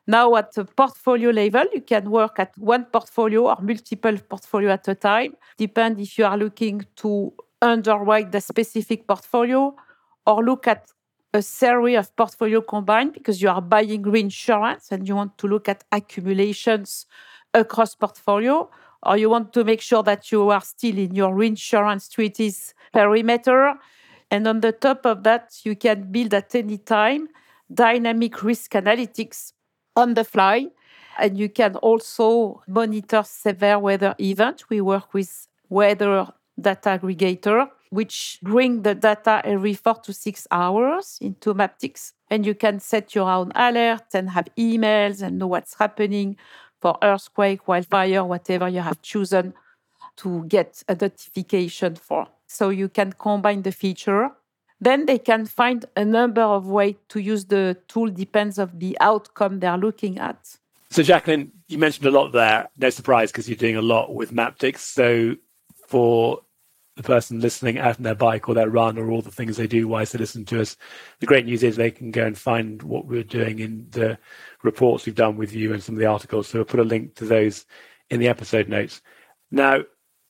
Now, 0.08 0.36
at 0.36 0.54
the 0.54 0.66
portfolio 0.66 1.32
level, 1.32 1.66
you 1.74 1.82
can 1.82 2.12
work 2.12 2.40
at 2.40 2.56
one 2.58 2.86
portfolio 2.86 3.48
or 3.48 3.58
multiple 3.62 4.16
portfolio 4.30 4.72
at 4.72 4.88
a 4.88 4.96
time. 4.96 5.36
Depend 5.58 6.00
if 6.00 6.18
you 6.20 6.26
are 6.26 6.38
looking 6.38 6.86
to 6.98 7.34
underwrite 7.62 8.32
the 8.32 8.42
specific 8.42 9.08
portfolio 9.08 9.76
or 10.28 10.44
look 10.44 10.68
at 10.68 10.86
a 11.34 11.42
series 11.42 11.98
of 11.98 12.16
portfolio 12.16 12.62
combined 12.62 13.14
because 13.14 13.42
you 13.42 13.50
are 13.50 13.62
buying 13.62 14.04
reinsurance 14.04 14.92
and 14.92 15.08
you 15.08 15.16
want 15.16 15.38
to 15.38 15.48
look 15.48 15.68
at 15.68 15.84
accumulations 15.92 17.08
across 17.54 17.96
portfolio 17.96 18.70
or 19.04 19.18
you 19.18 19.30
want 19.30 19.54
to 19.54 19.64
make 19.64 19.82
sure 19.82 20.04
that 20.04 20.32
you 20.32 20.50
are 20.50 20.62
still 20.62 20.98
in 20.98 21.16
your 21.16 21.34
reinsurance 21.34 22.10
treaties 22.10 22.74
perimeter. 22.94 23.74
And 24.32 24.48
on 24.48 24.62
the 24.62 24.72
top 24.72 25.06
of 25.06 25.24
that, 25.24 25.60
you 25.64 25.76
can 25.76 26.12
build 26.12 26.34
at 26.34 26.54
any 26.56 26.78
time 26.78 27.28
dynamic 27.74 28.44
risk 28.44 28.72
analytics 28.72 29.52
on 29.96 30.14
the 30.14 30.24
fly. 30.24 30.68
And 31.18 31.38
you 31.38 31.50
can 31.50 31.76
also 31.78 32.62
monitor 32.68 33.24
severe 33.24 33.80
weather 33.80 34.16
events. 34.20 34.70
We 34.70 34.82
work 34.82 35.14
with 35.14 35.48
weather 35.70 36.28
data 36.60 37.00
aggregator, 37.00 37.70
which 37.90 38.40
bring 38.42 38.82
the 38.82 38.96
data 38.96 39.42
every 39.46 39.74
four 39.74 39.96
to 39.96 40.14
six 40.14 40.48
hours 40.52 41.18
into 41.22 41.54
Maptycs. 41.54 42.14
And 42.30 42.46
you 42.46 42.56
can 42.56 42.80
set 42.80 43.16
your 43.16 43.30
own 43.30 43.52
alerts 43.54 44.14
and 44.14 44.30
have 44.32 44.48
emails 44.58 45.22
and 45.22 45.40
know 45.40 45.48
what's 45.48 45.76
happening 45.76 46.36
for 46.82 46.98
earthquake, 47.02 47.68
wildfire, 47.68 48.24
whatever 48.26 48.68
you 48.68 48.82
have 48.82 49.02
chosen 49.02 49.54
to 50.18 50.46
get 50.46 50.84
a 50.88 50.96
notification 50.96 51.96
for. 51.96 52.28
So 52.48 52.70
you 52.70 52.90
can 52.90 53.14
combine 53.14 53.62
the 53.62 53.72
feature. 53.72 54.32
Then 54.80 55.06
they 55.06 55.20
can 55.20 55.46
find 55.46 55.86
a 55.96 56.04
number 56.04 56.42
of 56.42 56.68
ways 56.68 56.96
to 57.10 57.20
use 57.20 57.46
the 57.46 57.78
tool, 57.88 58.10
depends 58.10 58.58
of 58.58 58.80
the 58.80 58.98
outcome 59.00 59.60
they're 59.60 59.78
looking 59.78 60.18
at. 60.20 60.58
So 60.90 61.02
Jacqueline, 61.04 61.52
you 61.68 61.78
mentioned 61.78 62.06
a 62.06 62.12
lot 62.12 62.32
there. 62.32 62.70
No 62.78 62.90
surprise 62.90 63.32
because 63.32 63.50
you're 63.50 63.58
doing 63.58 63.78
a 63.78 63.82
lot 63.82 64.14
with 64.14 64.32
Maptycs. 64.32 64.80
So 64.80 65.36
for 65.88 66.42
the 66.96 67.04
person 67.04 67.42
listening 67.42 67.78
out 67.78 67.98
on 67.98 68.04
their 68.04 68.16
bike 68.16 68.48
or 68.48 68.56
their 68.56 68.70
run 68.70 68.98
or 68.98 69.12
all 69.12 69.22
the 69.22 69.32
things 69.32 69.58
they 69.58 69.68
do 69.68 69.88
whilst 69.88 70.14
they 70.14 70.20
listen 70.20 70.46
to 70.46 70.62
us. 70.62 70.78
The 71.20 71.26
great 71.26 71.46
news 71.46 71.62
is 71.62 71.76
they 71.76 71.92
can 71.92 72.12
go 72.12 72.26
and 72.26 72.38
find 72.38 72.82
what 72.84 73.06
we're 73.06 73.24
doing 73.24 73.60
in 73.60 73.88
the 73.90 74.18
reports 74.64 75.06
we've 75.06 75.16
done 75.16 75.36
with 75.36 75.54
you 75.54 75.74
and 75.74 75.84
some 75.84 75.96
of 75.96 76.00
the 76.00 76.06
articles. 76.06 76.48
So 76.48 76.60
we'll 76.60 76.66
put 76.66 76.80
a 76.80 76.84
link 76.84 77.16
to 77.16 77.26
those 77.26 77.66
in 78.10 78.20
the 78.20 78.30
episode 78.30 78.70
notes. 78.70 79.02
Now, 79.52 79.80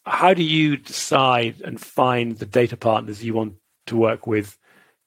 how 0.05 0.33
do 0.33 0.43
you 0.43 0.77
decide 0.77 1.61
and 1.61 1.79
find 1.79 2.37
the 2.37 2.45
data 2.45 2.77
partners 2.77 3.23
you 3.23 3.35
want 3.35 3.53
to 3.87 3.97
work 3.97 4.27
with 4.27 4.57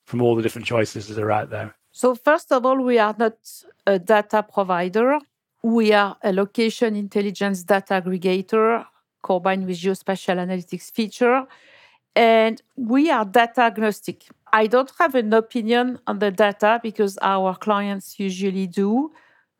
from 0.05 0.21
all 0.21 0.35
the 0.35 0.41
different 0.41 0.65
choices 0.65 1.07
that 1.07 1.19
are 1.19 1.31
out 1.31 1.49
there? 1.49 1.75
So, 1.91 2.15
first 2.15 2.51
of 2.51 2.65
all, 2.65 2.81
we 2.81 2.99
are 2.99 3.15
not 3.17 3.37
a 3.85 3.99
data 3.99 4.43
provider. 4.43 5.19
We 5.63 5.91
are 5.93 6.17
a 6.23 6.31
location 6.31 6.95
intelligence 6.95 7.63
data 7.63 8.01
aggregator 8.01 8.85
combined 9.21 9.65
with 9.65 9.77
geospatial 9.77 10.37
analytics 10.37 10.91
feature. 10.91 11.45
And 12.15 12.61
we 12.75 13.11
are 13.11 13.25
data 13.25 13.61
agnostic. 13.61 14.27
I 14.51 14.67
don't 14.67 14.91
have 14.99 15.15
an 15.15 15.33
opinion 15.33 15.99
on 16.07 16.19
the 16.19 16.31
data 16.31 16.79
because 16.81 17.17
our 17.21 17.55
clients 17.55 18.19
usually 18.19 18.67
do, 18.67 19.11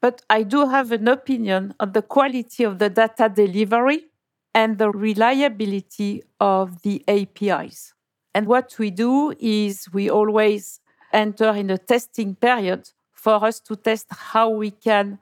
but 0.01 0.21
I 0.29 0.43
do 0.43 0.67
have 0.67 0.91
an 0.91 1.07
opinion 1.07 1.73
on 1.79 1.91
the 1.91 2.01
quality 2.01 2.63
of 2.63 2.79
the 2.79 2.89
data 2.89 3.29
delivery 3.29 4.05
and 4.53 4.77
the 4.77 4.89
reliability 4.89 6.23
of 6.39 6.81
the 6.81 7.03
APIs. 7.07 7.93
And 8.33 8.47
what 8.47 8.75
we 8.77 8.91
do 8.91 9.33
is 9.39 9.87
we 9.91 10.09
always 10.09 10.79
enter 11.11 11.49
in 11.49 11.69
a 11.69 11.77
testing 11.77 12.35
period 12.35 12.89
for 13.11 13.43
us 13.43 13.59
to 13.61 13.75
test 13.75 14.07
how 14.09 14.49
we 14.49 14.71
can 14.71 15.19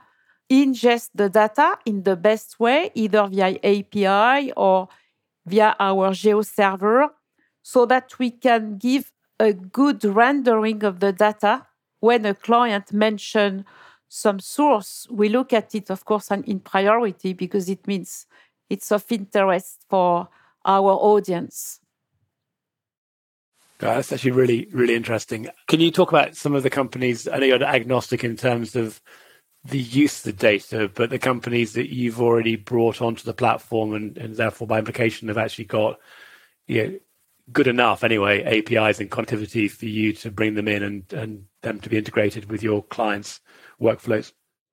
ingest 0.51 1.09
the 1.15 1.29
data 1.29 1.77
in 1.85 2.03
the 2.03 2.15
best 2.15 2.59
way, 2.59 2.91
either 2.93 3.27
via 3.27 3.57
API 3.63 4.51
or 4.55 4.87
via 5.45 5.75
our 5.79 6.13
geo 6.13 6.41
server, 6.41 7.09
so 7.63 7.85
that 7.85 8.17
we 8.19 8.31
can 8.31 8.77
give 8.77 9.11
a 9.39 9.53
good 9.53 10.03
rendering 10.03 10.83
of 10.83 10.99
the 10.99 11.11
data 11.11 11.65
when 11.99 12.25
a 12.25 12.33
client 12.33 12.93
mentions 12.93 13.63
some 14.09 14.39
source. 14.39 15.07
We 15.09 15.29
look 15.29 15.51
at 15.53 15.75
it, 15.75 15.89
of 15.89 16.05
course, 16.05 16.31
and 16.31 16.45
in 16.45 16.59
priority 16.59 17.33
because 17.33 17.69
it 17.69 17.85
means 17.87 18.25
it's 18.69 18.91
of 18.91 19.05
interest 19.11 19.85
for 19.89 20.29
our 20.65 20.91
audience. 20.91 21.79
That's 23.79 24.11
actually 24.11 24.31
really, 24.31 24.67
really 24.71 24.95
interesting. 24.95 25.49
Can 25.67 25.79
you 25.79 25.91
talk 25.91 26.11
about 26.11 26.35
some 26.35 26.55
of 26.55 26.63
the 26.63 26.69
companies? 26.69 27.27
I 27.27 27.37
know 27.37 27.45
you're 27.45 27.63
agnostic 27.63 28.23
in 28.23 28.35
terms 28.35 28.75
of 28.75 29.01
the 29.63 29.79
use 29.79 30.19
of 30.19 30.23
the 30.23 30.39
data, 30.39 30.89
but 30.93 31.09
the 31.09 31.19
companies 31.19 31.73
that 31.73 31.93
you've 31.93 32.21
already 32.21 32.55
brought 32.55 33.01
onto 33.01 33.23
the 33.23 33.33
platform 33.33 33.93
and, 33.93 34.17
and 34.17 34.35
therefore 34.35 34.67
by 34.67 34.79
implication 34.79 35.27
have 35.27 35.37
actually 35.37 35.65
got 35.65 35.99
you 36.67 36.87
know, 36.87 36.99
good 37.51 37.67
enough 37.67 38.03
anyway 38.03 38.43
APIs 38.43 38.99
and 38.99 39.11
connectivity 39.11 39.69
for 39.69 39.85
you 39.85 40.13
to 40.13 40.31
bring 40.31 40.55
them 40.55 40.67
in 40.67 40.83
and, 40.83 41.13
and 41.13 41.45
them 41.61 41.79
to 41.79 41.89
be 41.89 41.97
integrated 41.97 42.49
with 42.49 42.63
your 42.63 42.83
clients' 42.83 43.41
workflows? 43.81 44.31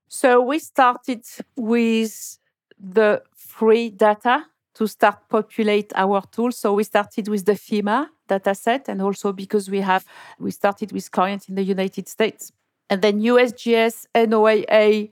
So 0.09 0.41
we 0.41 0.59
started 0.59 1.25
with 1.57 2.39
the 2.79 3.23
free 3.35 3.91
data 3.91 4.47
to 4.75 4.87
start 4.87 5.29
populate 5.29 5.93
our 5.95 6.23
tools. 6.33 6.59
So 6.59 6.75
we 6.75 6.85
started 6.85 7.29
with 7.29 7.45
the 7.45 7.53
FEMA 7.53 8.09
dataset, 8.29 8.89
and 8.89 9.03
also 9.03 9.33
because 9.33 9.71
we 9.71 9.81
have 9.81 10.05
we 10.39 10.51
started 10.51 10.93
with 10.93 11.11
clients 11.11 11.49
in 11.49 11.55
the 11.55 11.63
United 11.63 12.09
States 12.09 12.53
and 12.91 13.03
then 13.03 13.21
USGS, 13.21 14.07
NOAA. 14.15 15.11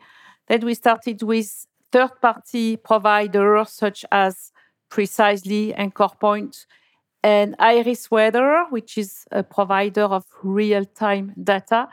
Then 0.48 0.60
we 0.64 0.74
started 0.74 1.22
with 1.22 1.66
third 1.90 2.20
party 2.20 2.76
providers 2.76 3.70
such 3.70 4.04
as 4.10 4.52
Precisely, 4.88 5.72
Anchorpoint, 5.72 6.66
and 7.22 7.56
Aeris 7.58 8.10
Weather, 8.10 8.66
which 8.68 8.98
is 8.98 9.24
a 9.32 9.42
provider 9.42 10.02
of 10.02 10.26
real 10.42 10.84
time 10.84 11.32
data. 11.42 11.88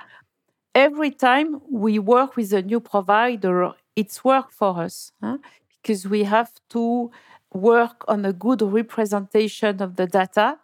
Every 0.75 1.11
time 1.11 1.61
we 1.71 1.97
work 1.97 2.35
with 2.35 2.51
a 2.51 2.61
new 2.61 2.81
provider, 2.81 3.71
it's 3.95 4.23
work 4.25 4.51
for 4.51 4.81
us 4.81 5.13
huh? 5.23 5.37
because 5.81 6.07
we 6.07 6.25
have 6.25 6.51
to 6.71 7.09
work 7.53 8.03
on 8.09 8.25
a 8.25 8.33
good 8.33 8.61
representation 8.61 9.81
of 9.81 9.95
the 9.95 10.05
data. 10.05 10.57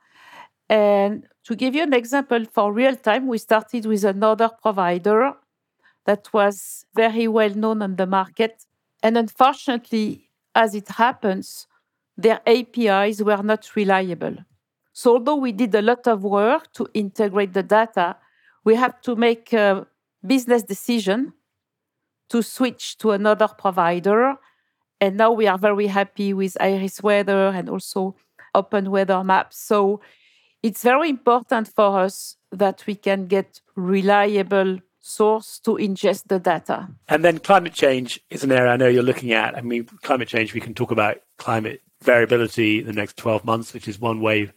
And 0.69 1.27
to 1.43 1.55
give 1.55 1.75
you 1.75 1.83
an 1.83 1.93
example 1.93 2.43
for 2.45 2.73
real 2.73 2.95
time, 2.95 3.27
we 3.27 3.37
started 3.37 3.85
with 3.85 4.03
another 4.03 4.49
provider 4.61 5.33
that 6.05 6.31
was 6.33 6.85
very 6.95 7.27
well 7.27 7.51
known 7.51 7.81
on 7.81 7.95
the 7.95 8.07
market. 8.07 8.65
And 9.03 9.17
unfortunately, 9.17 10.29
as 10.53 10.73
it 10.73 10.87
happens, 10.87 11.67
their 12.17 12.41
APIs 12.47 13.21
were 13.21 13.43
not 13.43 13.75
reliable. 13.75 14.37
So, 14.93 15.13
although 15.13 15.35
we 15.35 15.51
did 15.51 15.75
a 15.75 15.81
lot 15.81 16.07
of 16.07 16.23
work 16.23 16.71
to 16.73 16.87
integrate 16.93 17.53
the 17.53 17.63
data, 17.63 18.15
we 18.63 18.75
have 18.75 19.01
to 19.01 19.15
make 19.15 19.51
a 19.51 19.85
business 20.25 20.63
decision 20.63 21.33
to 22.29 22.41
switch 22.41 22.97
to 22.99 23.11
another 23.11 23.47
provider. 23.47 24.35
And 25.01 25.17
now 25.17 25.33
we 25.33 25.47
are 25.47 25.57
very 25.57 25.87
happy 25.87 26.33
with 26.33 26.55
Aeris 26.61 27.03
Weather 27.03 27.49
and 27.49 27.69
also 27.69 28.15
Open 28.55 28.89
Weather 28.89 29.21
Maps. 29.23 29.57
So, 29.57 29.99
it's 30.65 30.81
very 30.81 31.09
important 31.11 31.67
for 31.67 31.99
us 31.99 32.37
that 32.51 32.83
we 32.87 32.95
can 32.95 33.27
get 33.27 33.61
reliable 33.75 34.79
source 34.99 35.59
to 35.59 35.75
ingest 35.75 36.23
the 36.27 36.39
data. 36.39 36.87
And 37.07 37.23
then 37.23 37.37
climate 37.37 37.73
change 37.73 38.19
is 38.31 38.43
an 38.43 38.51
area 38.51 38.71
I 38.71 38.75
know 38.75 38.87
you're 38.87 39.03
looking 39.03 39.31
at. 39.31 39.55
I 39.55 39.61
mean, 39.61 39.85
climate 40.01 40.27
change, 40.27 40.55
we 40.55 40.59
can 40.59 40.73
talk 40.73 40.89
about 40.89 41.17
climate 41.37 41.83
variability 42.01 42.79
in 42.79 42.87
the 42.87 42.93
next 42.93 43.15
12 43.17 43.45
months, 43.45 43.75
which 43.75 43.87
is 43.87 43.99
one 43.99 44.21
way 44.21 44.51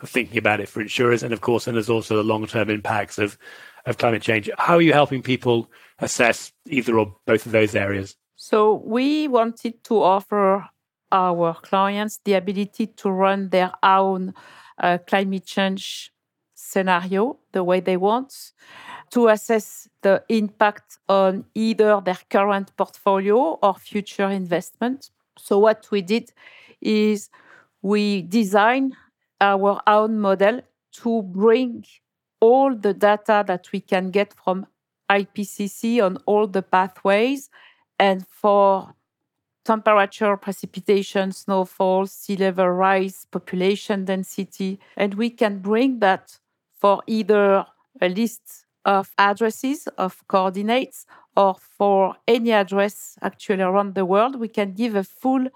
of 0.00 0.10
thinking 0.10 0.36
about 0.36 0.58
it 0.58 0.68
for 0.68 0.80
insurers. 0.80 1.22
And 1.22 1.32
of 1.32 1.42
course, 1.42 1.66
then 1.66 1.74
there's 1.74 1.88
also 1.88 2.16
the 2.16 2.24
long 2.24 2.44
term 2.48 2.68
impacts 2.68 3.18
of, 3.18 3.38
of 3.86 3.98
climate 3.98 4.22
change. 4.22 4.50
How 4.58 4.74
are 4.74 4.82
you 4.82 4.92
helping 4.92 5.22
people 5.22 5.70
assess 6.00 6.50
either 6.66 6.98
or 6.98 7.14
both 7.24 7.46
of 7.46 7.52
those 7.52 7.76
areas? 7.76 8.16
So 8.34 8.82
we 8.84 9.28
wanted 9.28 9.84
to 9.84 10.02
offer 10.02 10.68
our 11.12 11.54
clients 11.54 12.18
the 12.24 12.32
ability 12.32 12.88
to 12.88 13.10
run 13.10 13.50
their 13.50 13.70
own 13.84 14.34
a 14.78 14.98
climate 14.98 15.46
change 15.46 16.12
scenario 16.54 17.38
the 17.52 17.64
way 17.64 17.80
they 17.80 17.96
want, 17.96 18.52
to 19.10 19.28
assess 19.28 19.88
the 20.02 20.22
impact 20.28 20.98
on 21.08 21.44
either 21.54 22.00
their 22.00 22.18
current 22.30 22.74
portfolio 22.76 23.58
or 23.62 23.74
future 23.74 24.28
investment. 24.28 25.10
So, 25.38 25.58
what 25.58 25.88
we 25.90 26.02
did 26.02 26.32
is 26.80 27.28
we 27.82 28.22
designed 28.22 28.94
our 29.40 29.80
own 29.86 30.18
model 30.20 30.60
to 31.02 31.22
bring 31.22 31.84
all 32.40 32.74
the 32.74 32.94
data 32.94 33.44
that 33.46 33.70
we 33.72 33.80
can 33.80 34.10
get 34.10 34.32
from 34.34 34.66
IPCC 35.10 36.02
on 36.02 36.16
all 36.26 36.46
the 36.46 36.62
pathways 36.62 37.50
and 37.98 38.26
for 38.28 38.94
temperature, 39.64 40.36
precipitation, 40.36 41.32
snowfall, 41.32 42.06
sea 42.06 42.36
level 42.36 42.68
rise, 42.70 43.26
population 43.30 44.04
density. 44.04 44.78
And 44.96 45.14
we 45.14 45.30
can 45.30 45.58
bring 45.58 46.00
that 46.00 46.38
for 46.80 47.02
either 47.06 47.66
a 48.00 48.08
list 48.08 48.66
of 48.84 49.12
addresses, 49.18 49.86
of 49.96 50.26
coordinates, 50.26 51.06
or 51.36 51.54
for 51.54 52.16
any 52.26 52.52
address 52.52 53.16
actually 53.22 53.62
around 53.62 53.94
the 53.94 54.04
world. 54.04 54.40
We 54.40 54.48
can 54.48 54.72
give 54.72 54.96
a 54.96 55.04
full 55.04 55.48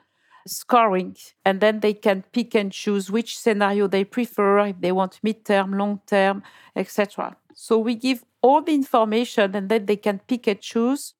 scoring 0.46 1.16
and 1.44 1.60
then 1.60 1.80
they 1.80 1.92
can 1.92 2.22
pick 2.32 2.54
and 2.54 2.72
choose 2.72 3.10
which 3.10 3.38
scenario 3.38 3.86
they 3.88 4.04
prefer 4.04 4.66
if 4.66 4.80
they 4.80 4.92
want 4.92 5.20
midterm 5.24 5.76
long 5.76 6.00
term 6.06 6.42
etc 6.76 7.36
so 7.54 7.78
we 7.78 7.94
give 7.94 8.24
all 8.42 8.62
the 8.62 8.72
information 8.74 9.56
and 9.56 9.68
then 9.68 9.86
they 9.86 9.96
can 9.96 10.20
pick 10.28 10.46
and 10.46 10.60
choose 10.60 11.14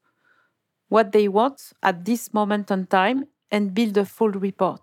what 0.88 1.12
they 1.12 1.28
want 1.28 1.72
at 1.82 2.04
this 2.04 2.32
moment 2.32 2.70
in 2.70 2.86
time 2.86 3.26
and 3.50 3.74
build 3.74 3.96
a 3.96 4.04
full 4.04 4.30
report 4.30 4.80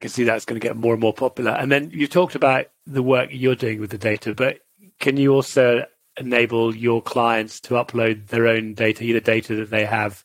I 0.00 0.02
can 0.02 0.10
see 0.10 0.24
that's 0.24 0.44
going 0.44 0.60
to 0.60 0.66
get 0.66 0.76
more 0.76 0.94
and 0.94 1.00
more 1.00 1.14
popular 1.14 1.52
and 1.52 1.70
then 1.70 1.90
you 1.92 2.06
talked 2.06 2.34
about 2.34 2.66
the 2.86 3.02
work 3.02 3.30
you're 3.32 3.54
doing 3.54 3.80
with 3.80 3.90
the 3.90 3.98
data 3.98 4.34
but 4.34 4.60
can 5.00 5.16
you 5.16 5.32
also 5.32 5.84
enable 6.18 6.74
your 6.74 7.00
clients 7.00 7.60
to 7.60 7.74
upload 7.74 8.26
their 8.28 8.46
own 8.46 8.74
data 8.74 9.04
either 9.04 9.20
data 9.20 9.54
that 9.56 9.70
they 9.70 9.84
have 9.84 10.24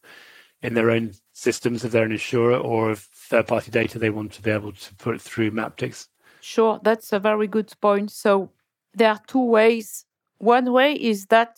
in 0.62 0.74
their 0.74 0.90
own 0.90 1.14
systems 1.34 1.84
if 1.84 1.92
they're 1.92 2.06
an 2.06 2.12
insurer 2.12 2.58
or 2.58 2.92
if 2.92 3.10
third 3.14 3.48
party 3.48 3.70
data 3.70 4.00
they 4.00 4.10
want 4.10 4.32
to 4.32 4.42
be 4.42 4.50
able 4.50 4.72
to 4.72 4.96
put 4.96 5.22
through 5.22 5.52
Maptycs? 5.52 6.08
Sure, 6.42 6.80
that's 6.82 7.12
a 7.12 7.20
very 7.20 7.48
good 7.48 7.74
point. 7.82 8.12
So 8.12 8.52
there 8.94 9.10
are 9.10 9.22
two 9.28 9.44
ways. 9.44 10.06
One 10.38 10.72
way 10.72 10.94
is 10.94 11.28
that 11.28 11.58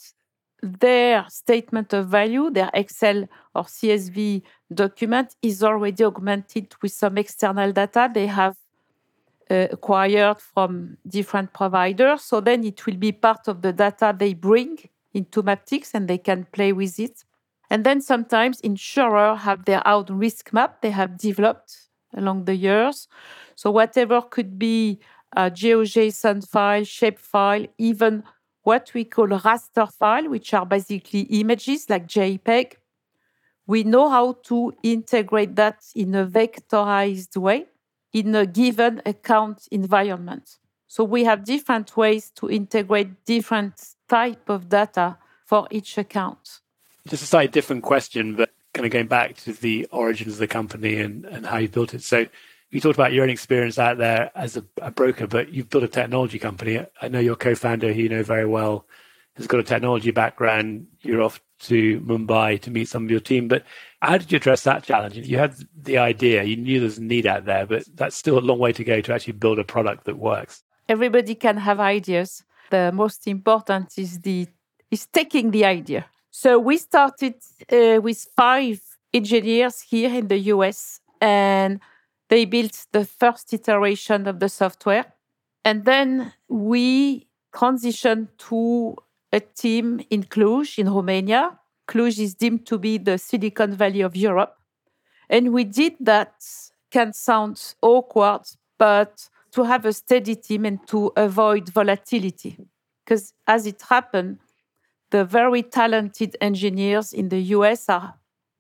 their 0.66 1.26
statement 1.30 1.94
of 1.94 2.08
value, 2.08 2.50
their 2.50 2.70
Excel 2.74 3.28
or 3.54 3.64
CSV 3.64 4.42
document, 4.74 5.36
is 5.42 5.64
already 5.64 6.04
augmented 6.04 6.74
with 6.82 6.92
some 6.92 7.18
external 7.18 7.72
data 7.72 8.10
they 8.14 8.28
have 8.28 8.58
uh, 9.50 9.68
acquired 9.72 10.40
from 10.40 10.98
different 11.08 11.54
providers. 11.54 12.24
So 12.24 12.42
then 12.42 12.64
it 12.64 12.86
will 12.86 12.98
be 12.98 13.12
part 13.12 13.48
of 13.48 13.62
the 13.62 13.74
data 13.74 14.16
they 14.18 14.34
bring 14.34 14.80
into 15.14 15.44
Maptycs 15.44 15.94
and 15.94 16.08
they 16.08 16.18
can 16.18 16.46
play 16.52 16.74
with 16.74 17.00
it. 17.00 17.24
And 17.70 17.84
then 17.84 18.02
sometimes 18.02 18.60
insurers 18.62 19.40
have 19.40 19.66
their 19.66 19.88
own 19.88 20.06
risk 20.10 20.54
map 20.54 20.82
they 20.82 20.92
have 20.92 21.18
developed 21.18 21.90
along 22.16 22.46
the 22.46 22.56
years. 22.56 23.08
So 23.56 23.72
whatever 23.72 24.22
could 24.22 24.58
be 24.60 25.00
a 25.36 25.52
GeoJSON 25.52 26.48
file, 26.48 26.84
shapefile, 26.84 27.68
even 27.78 28.24
what 28.66 28.92
we 28.94 29.06
call 29.06 29.28
raster 29.28 29.90
file, 29.92 30.30
which 30.30 30.54
are 30.54 30.66
basically 30.66 31.22
images 31.42 31.90
like 31.90 32.08
JPEG. 32.08 32.74
We 33.66 33.84
know 33.84 34.10
how 34.10 34.34
to 34.50 34.74
integrate 34.84 35.56
that 35.56 35.80
in 35.96 36.14
a 36.14 36.26
vectorized 36.28 37.38
way 37.38 37.68
in 38.12 38.36
a 38.36 38.46
given 38.46 39.02
account 39.06 39.68
environment. 39.72 40.58
So 40.88 41.04
we 41.04 41.24
have 41.24 41.46
different 41.46 41.96
ways 41.96 42.32
to 42.36 42.50
integrate 42.50 43.26
different 43.26 43.76
type 44.10 44.50
of 44.50 44.70
data 44.70 45.18
for 45.46 45.68
each 45.72 45.98
account 45.98 46.62
just 47.08 47.24
a 47.24 47.28
slightly 47.28 47.52
different 47.52 47.84
question, 47.84 48.36
but 48.36 48.52
kind 48.74 48.86
of 48.86 48.92
going 48.92 49.08
back 49.08 49.36
to 49.38 49.54
the 49.54 49.88
origins 49.92 50.34
of 50.34 50.40
the 50.40 50.48
company 50.48 50.98
and, 50.98 51.26
and 51.26 51.46
how 51.46 51.58
you 51.58 51.70
built 51.70 51.94
it. 51.94 52.04
So 52.04 52.26
you 52.72 52.82
talked 52.82 52.96
about 52.96 53.14
your 53.14 53.24
own 53.24 53.30
experience 53.30 53.78
out 53.80 53.98
there 53.98 54.32
as 54.36 54.58
a, 54.58 54.66
a 54.82 54.92
broker, 54.92 55.28
but 55.28 55.50
you've 55.50 55.70
built 55.70 55.84
a 55.84 55.88
technology 55.88 56.40
company. 56.40 56.86
I 57.02 57.08
know 57.08 57.20
your 57.20 57.36
co-founder, 57.36 57.94
who 57.94 58.02
you 58.02 58.10
know 58.10 58.24
very 58.24 58.46
well, 58.46 58.86
has 59.38 59.48
got 59.48 59.60
a 59.60 59.64
technology 59.64 60.12
background. 60.12 60.88
You're 61.02 61.22
off 61.22 61.42
to 61.62 62.00
Mumbai 62.02 62.62
to 62.62 62.72
meet 62.72 62.88
some 62.90 63.06
of 63.06 63.12
your 63.12 63.20
team. 63.20 63.48
But 63.48 63.64
how 64.02 64.18
did 64.18 64.32
you 64.32 64.38
address 64.38 64.64
that 64.64 64.84
challenge? 64.84 65.16
You 65.16 65.38
had 65.38 65.56
the 65.80 65.98
idea, 65.98 66.44
you 66.44 66.58
knew 66.58 66.80
there's 66.80 66.98
a 66.98 67.04
need 67.04 67.26
out 67.26 67.46
there, 67.46 67.66
but 67.66 67.86
that's 67.96 68.16
still 68.16 68.38
a 68.38 68.42
long 68.42 68.60
way 68.60 68.74
to 68.74 68.84
go 68.84 69.02
to 69.02 69.14
actually 69.14 69.34
build 69.34 69.60
a 69.60 69.64
product 69.64 70.06
that 70.06 70.18
works. 70.18 70.64
Everybody 70.90 71.36
can 71.36 71.58
have 71.58 71.80
ideas. 71.80 72.44
The 72.70 72.92
most 72.94 73.28
important 73.28 73.98
is 73.98 74.20
the 74.20 74.48
is 74.92 75.08
taking 75.08 75.52
the 75.52 75.66
idea 75.66 76.06
so 76.38 76.60
we 76.60 76.78
started 76.78 77.36
uh, 77.72 78.02
with 78.02 78.28
five 78.36 78.82
engineers 79.14 79.80
here 79.80 80.14
in 80.14 80.28
the 80.28 80.38
US, 80.54 81.00
and 81.22 81.80
they 82.30 82.46
built 82.46 82.88
the 82.92 83.06
first 83.06 83.54
iteration 83.54 84.28
of 84.28 84.40
the 84.40 84.50
software. 84.50 85.06
And 85.64 85.86
then 85.86 86.34
we 86.48 87.28
transitioned 87.54 88.28
to 88.50 88.96
a 89.32 89.40
team 89.40 90.02
in 90.10 90.24
Cluj, 90.24 90.78
in 90.78 90.90
Romania. 90.90 91.60
Cluj 91.88 92.20
is 92.20 92.36
deemed 92.36 92.66
to 92.68 92.78
be 92.78 92.98
the 92.98 93.18
Silicon 93.18 93.74
Valley 93.74 94.02
of 94.02 94.16
Europe. 94.16 94.56
And 95.30 95.54
we 95.54 95.64
did 95.64 95.94
that, 96.02 96.34
can 96.92 97.14
sound 97.14 97.76
awkward, 97.82 98.42
but 98.78 99.30
to 99.52 99.64
have 99.64 99.86
a 99.86 99.94
steady 99.94 100.36
team 100.36 100.66
and 100.66 100.86
to 100.88 101.12
avoid 101.16 101.70
volatility. 101.70 102.58
Because 103.04 103.34
as 103.48 103.66
it 103.66 103.82
happened, 103.90 104.40
the 105.12 105.24
very 105.24 105.64
talented 105.64 106.36
engineers 106.42 107.14
in 107.14 107.30
the 107.30 107.40
US 107.56 107.88
are 107.90 108.16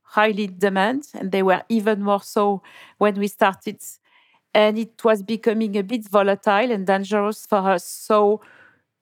highly 0.06 0.48
demand, 0.48 1.08
and 1.14 1.32
they 1.32 1.44
were 1.44 1.64
even 1.70 2.02
more 2.02 2.22
so 2.22 2.62
when 2.98 3.16
we 3.16 3.28
started. 3.28 3.82
And 4.54 4.78
it 4.78 5.04
was 5.04 5.22
becoming 5.22 5.76
a 5.76 5.84
bit 5.84 6.08
volatile 6.08 6.72
and 6.72 6.88
dangerous 6.88 7.46
for 7.46 7.70
us. 7.72 7.86
So 7.86 8.42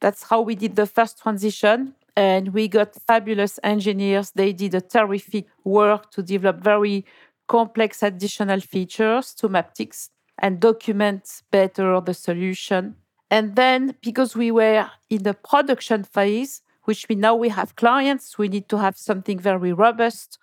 that's 0.02 0.24
how 0.24 0.42
we 0.42 0.56
did 0.56 0.76
the 0.76 0.88
first 0.88 1.22
transition. 1.22 1.94
And 2.16 2.54
we 2.54 2.68
got 2.68 2.96
fabulous 3.08 3.60
engineers. 3.64 4.32
They 4.32 4.54
did 4.54 4.74
a 4.76 4.82
terrific 4.82 5.48
work 5.64 6.12
to 6.12 6.24
develop 6.24 6.64
very 6.64 7.06
complex 7.48 8.04
additional 8.04 8.62
features 8.62 9.34
to 9.36 9.50
Maptycs 9.50 10.10
and 10.40 10.60
document 10.60 11.44
better 11.52 12.00
the 12.02 12.14
solution. 12.14 12.96
And 13.30 13.56
then, 13.56 13.96
because 14.02 14.36
we 14.36 14.52
were 14.52 14.90
in 15.10 15.24
the 15.24 15.34
production 15.34 16.04
phase, 16.04 16.62
which 16.84 17.08
we 17.10 17.16
know 17.16 17.36
we 17.36 17.50
have 17.50 17.76
clients, 17.76 18.38
we 18.38 18.48
need 18.48 18.70
to 18.70 18.78
have 18.78 18.98
something 18.98 19.40
very 19.40 19.74
robust. 19.74 20.38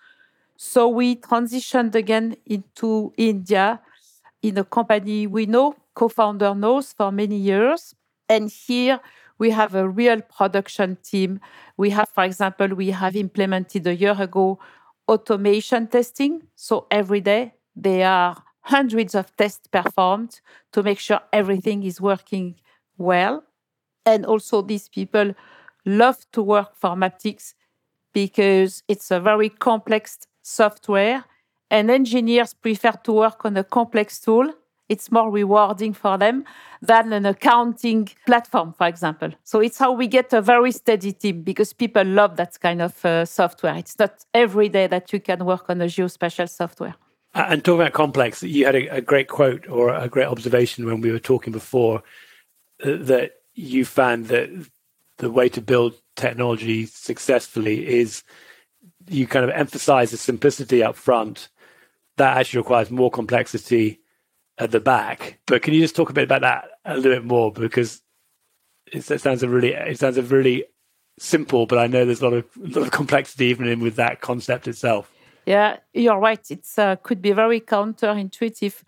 So 0.62 0.88
we 0.88 1.16
transitioned 1.16 1.94
again 1.94 2.36
into 2.44 3.14
India 3.16 3.80
in 4.42 4.58
a 4.58 4.64
company 4.64 5.26
we 5.26 5.46
know, 5.46 5.74
co 5.94 6.06
founder 6.08 6.54
knows 6.54 6.92
for 6.92 7.10
many 7.10 7.36
years. 7.36 7.94
And 8.28 8.50
here 8.50 9.00
we 9.38 9.52
have 9.52 9.74
a 9.74 9.88
real 9.88 10.20
production 10.20 10.98
team. 11.02 11.40
We 11.78 11.88
have, 11.90 12.10
for 12.10 12.24
example, 12.24 12.68
we 12.74 12.90
have 12.90 13.16
implemented 13.16 13.86
a 13.86 13.96
year 13.96 14.14
ago 14.18 14.58
automation 15.08 15.86
testing. 15.86 16.42
So 16.56 16.86
every 16.90 17.22
day 17.22 17.54
there 17.74 18.06
are 18.06 18.42
hundreds 18.60 19.14
of 19.14 19.34
tests 19.36 19.66
performed 19.66 20.42
to 20.74 20.82
make 20.82 20.98
sure 20.98 21.20
everything 21.32 21.84
is 21.84 22.02
working 22.02 22.56
well. 22.98 23.44
And 24.04 24.26
also, 24.26 24.60
these 24.60 24.90
people 24.90 25.32
love 25.86 26.18
to 26.32 26.42
work 26.42 26.76
for 26.76 26.90
Maptycs 26.90 27.54
because 28.12 28.82
it's 28.88 29.10
a 29.10 29.20
very 29.20 29.48
complex 29.48 30.18
software 30.50 31.24
and 31.70 31.90
engineers 31.90 32.54
prefer 32.54 32.92
to 33.04 33.12
work 33.12 33.44
on 33.44 33.56
a 33.56 33.64
complex 33.64 34.20
tool. 34.20 34.52
It's 34.88 35.12
more 35.12 35.30
rewarding 35.30 35.94
for 35.94 36.18
them 36.18 36.44
than 36.82 37.12
an 37.12 37.24
accounting 37.24 38.08
platform, 38.26 38.72
for 38.72 38.88
example. 38.88 39.30
So 39.44 39.60
it's 39.60 39.78
how 39.78 39.92
we 39.92 40.08
get 40.08 40.32
a 40.32 40.42
very 40.42 40.72
steady 40.72 41.12
team 41.12 41.42
because 41.42 41.72
people 41.72 42.04
love 42.04 42.36
that 42.36 42.58
kind 42.60 42.82
of 42.82 43.04
uh, 43.04 43.24
software. 43.24 43.76
It's 43.76 43.96
not 43.98 44.24
every 44.34 44.68
day 44.68 44.88
that 44.88 45.12
you 45.12 45.20
can 45.20 45.44
work 45.44 45.70
on 45.70 45.80
a 45.80 45.84
geospatial 45.84 46.48
software. 46.48 46.96
And 47.34 47.64
talking 47.64 47.82
about 47.82 47.92
complex, 47.92 48.42
you 48.42 48.66
had 48.66 48.74
a, 48.74 48.88
a 48.88 49.00
great 49.00 49.28
quote 49.28 49.68
or 49.68 49.94
a 49.94 50.08
great 50.08 50.26
observation 50.26 50.86
when 50.86 51.00
we 51.00 51.12
were 51.12 51.20
talking 51.20 51.52
before 51.52 52.02
uh, 52.82 52.96
that 52.98 53.34
you 53.54 53.84
found 53.84 54.26
that 54.26 54.50
the 55.18 55.30
way 55.30 55.48
to 55.50 55.60
build 55.60 55.94
technology 56.16 56.86
successfully 56.86 57.86
is 57.86 58.24
you 59.08 59.26
kind 59.26 59.44
of 59.44 59.50
emphasize 59.50 60.10
the 60.10 60.16
simplicity 60.16 60.82
up 60.82 60.96
front. 60.96 61.48
That 62.16 62.36
actually 62.36 62.58
requires 62.58 62.90
more 62.90 63.10
complexity 63.10 64.00
at 64.58 64.70
the 64.70 64.80
back. 64.80 65.40
But 65.46 65.62
can 65.62 65.74
you 65.74 65.80
just 65.80 65.96
talk 65.96 66.10
a 66.10 66.12
bit 66.12 66.24
about 66.24 66.42
that 66.42 66.68
a 66.84 66.96
little 66.96 67.12
bit 67.12 67.24
more 67.24 67.50
because 67.50 68.02
it, 68.92 69.02
sounds 69.02 69.42
a 69.42 69.48
really 69.48 69.72
it 69.72 69.98
sounds 69.98 70.18
a 70.18 70.22
really 70.22 70.64
simple, 71.18 71.66
but 71.66 71.78
I 71.78 71.86
know 71.86 72.04
there's 72.04 72.20
a 72.20 72.28
lot 72.28 72.34
of 72.34 72.44
a 72.56 72.78
lot 72.78 72.86
of 72.86 72.90
complexity 72.90 73.46
even 73.46 73.68
in 73.68 73.80
with 73.80 73.96
that 73.96 74.20
concept 74.20 74.68
itself. 74.68 75.12
Yeah, 75.46 75.78
you're 75.94 76.18
right. 76.18 76.50
It 76.50 76.66
uh, 76.76 76.96
could 76.96 77.22
be 77.22 77.32
very 77.32 77.60
counterintuitive. 77.60 78.82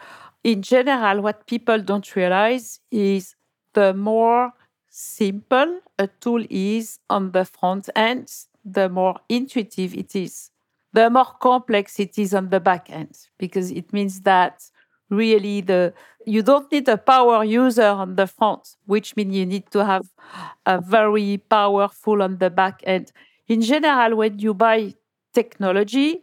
In 0.45 0.63
general, 0.63 1.23
what 1.23 1.47
people 1.47 1.81
don't 1.81 2.15
realize 2.17 2.81
is 2.91 3.35
the 3.75 3.95
more 3.95 4.53
simple 4.89 5.81
a 5.99 6.09
tool 6.21 6.45
is 6.51 6.99
on 7.09 7.33
the 7.33 7.45
front 7.45 7.89
end, 7.97 8.31
the 8.65 8.89
more 8.89 9.19
intuitive 9.29 9.95
it 9.95 10.15
is. 10.15 10.51
The 10.93 11.09
more 11.09 11.33
complex 11.41 11.99
it 12.01 12.19
is 12.19 12.35
on 12.35 12.51
the 12.51 12.61
back 12.61 12.91
end, 12.91 13.17
because 13.39 13.71
it 13.71 13.93
means 13.93 14.21
that 14.21 14.63
really 15.09 15.61
the 15.61 15.93
you 16.27 16.43
don't 16.43 16.71
need 16.71 16.89
a 16.89 16.97
power 16.97 17.45
user 17.45 17.89
on 17.89 18.17
the 18.17 18.27
front, 18.27 18.77
which 18.87 19.17
means 19.17 19.35
you 19.35 19.47
need 19.47 19.71
to 19.71 19.85
have 19.85 20.07
a 20.67 20.81
very 20.81 21.39
powerful 21.39 22.23
on 22.23 22.39
the 22.39 22.51
back 22.51 22.81
end. 22.85 23.11
In 23.49 23.61
general, 23.61 24.17
when 24.17 24.39
you 24.39 24.55
buy 24.55 24.95
technology, 25.33 26.23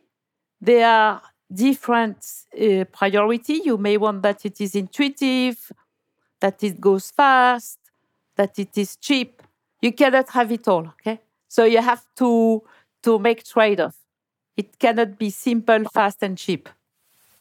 there 0.62 0.88
are 0.88 1.22
different 1.52 2.26
uh, 2.60 2.86
priority. 2.92 3.62
You 3.66 3.78
may 3.78 3.98
want 3.98 4.22
that 4.22 4.46
it 4.46 4.62
is 4.62 4.76
intuitive, 4.76 5.72
that 6.40 6.64
it 6.64 6.80
goes 6.80 7.12
fast, 7.12 7.80
that 8.36 8.58
it 8.58 8.78
is 8.78 8.96
cheap. 8.96 9.42
You 9.82 9.92
cannot 9.94 10.30
have 10.30 10.52
it 10.52 10.68
all. 10.68 10.88
Okay, 10.88 11.20
so 11.50 11.66
you 11.66 11.82
have 11.82 12.06
to 12.16 12.64
to 13.04 13.20
make 13.20 13.44
trade 13.44 13.82
off. 13.82 13.98
It 14.56 14.80
cannot 14.80 15.18
be 15.18 15.30
simple, 15.30 15.84
fast, 15.86 16.24
and 16.24 16.38
cheap. 16.38 16.70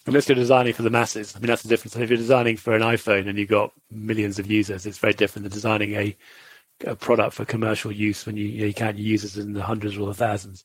Unless 0.06 0.28
you're 0.28 0.36
designing 0.36 0.72
for 0.72 0.82
the 0.82 0.90
masses. 0.90 1.34
I 1.36 1.40
mean, 1.40 1.48
that's 1.48 1.62
the 1.62 1.68
difference. 1.68 1.94
If 1.94 2.08
you're 2.08 2.16
designing 2.16 2.56
for 2.56 2.74
an 2.74 2.82
iPhone 2.82 3.28
and 3.28 3.38
you've 3.38 3.48
got 3.48 3.72
millions 3.90 4.38
of 4.38 4.50
users, 4.50 4.86
it's 4.86 4.98
very 4.98 5.12
different 5.12 5.44
than 5.44 5.52
designing 5.52 5.94
a, 5.94 6.16
a 6.86 6.96
product 6.96 7.34
for 7.34 7.44
commercial 7.44 7.92
use 7.92 8.24
when 8.24 8.36
you, 8.36 8.46
you, 8.46 8.60
know, 8.60 8.66
you 8.66 8.74
can't 8.74 8.96
use 8.96 9.24
it 9.24 9.36
in 9.36 9.52
the 9.52 9.62
hundreds 9.62 9.98
or 9.98 10.06
the 10.06 10.14
thousands. 10.14 10.64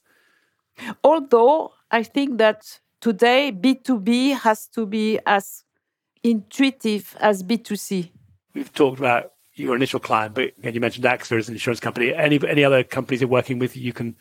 Although 1.03 1.73
I 1.91 2.03
think 2.03 2.38
that 2.38 2.79
today 3.01 3.51
B2B 3.51 4.39
has 4.39 4.67
to 4.67 4.86
be 4.86 5.19
as 5.25 5.63
intuitive 6.23 7.17
as 7.19 7.43
B2C. 7.43 8.12
We've 8.53 8.73
talked 8.73 8.99
about 8.99 9.34
your 9.55 9.75
initial 9.75 9.99
client, 9.99 10.33
but 10.33 10.53
again, 10.57 10.73
you 10.73 10.79
mentioned 10.79 11.05
AXA 11.05 11.37
as 11.37 11.47
an 11.47 11.55
insurance 11.55 11.79
company. 11.79 12.13
Any 12.13 12.39
any 12.47 12.63
other 12.63 12.83
companies 12.83 13.21
you're 13.21 13.29
working 13.29 13.59
with 13.59 13.77
you 13.77 13.93
can 13.93 14.15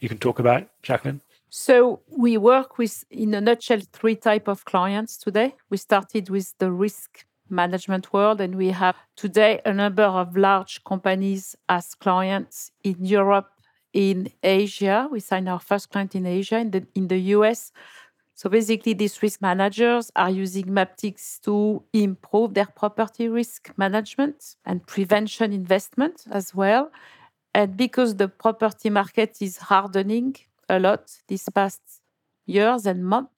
you 0.00 0.08
can 0.08 0.18
talk 0.18 0.38
about, 0.38 0.68
Jacqueline? 0.82 1.20
So 1.54 2.00
we 2.08 2.38
work 2.38 2.78
with, 2.78 3.04
in 3.10 3.34
a 3.34 3.40
nutshell, 3.40 3.80
three 3.92 4.16
type 4.16 4.48
of 4.48 4.64
clients 4.64 5.18
today. 5.18 5.54
We 5.68 5.76
started 5.76 6.30
with 6.30 6.54
the 6.58 6.72
risk 6.72 7.26
management 7.50 8.12
world, 8.12 8.40
and 8.40 8.54
we 8.54 8.70
have 8.70 8.96
today 9.16 9.60
a 9.66 9.72
number 9.72 10.02
of 10.02 10.34
large 10.34 10.82
companies 10.84 11.54
as 11.68 11.94
clients 11.94 12.70
in 12.82 13.04
Europe, 13.04 13.50
in 13.92 14.32
Asia. 14.42 15.08
We 15.12 15.20
signed 15.20 15.48
our 15.48 15.60
first 15.60 15.90
client 15.90 16.14
in 16.14 16.26
Asia, 16.26 16.58
in 16.58 16.70
the 16.70 16.86
in 16.94 17.08
the 17.08 17.18
US. 17.36 17.70
So 18.42 18.50
basically, 18.50 18.94
these 18.94 19.22
risk 19.22 19.40
managers 19.40 20.10
are 20.16 20.28
using 20.28 20.64
Maptycs 20.64 21.40
to 21.42 21.84
improve 21.92 22.54
their 22.54 22.66
property 22.66 23.28
risk 23.28 23.70
management 23.76 24.56
and 24.64 24.84
prevention 24.84 25.52
investment 25.52 26.24
as 26.28 26.52
well. 26.52 26.90
And 27.54 27.76
because 27.76 28.16
the 28.16 28.26
property 28.26 28.90
market 28.90 29.36
is 29.40 29.58
hardening 29.58 30.34
a 30.68 30.80
lot 30.80 31.12
these 31.28 31.48
past 31.54 31.82
years 32.44 32.84
and 32.84 33.04
months. 33.06 33.30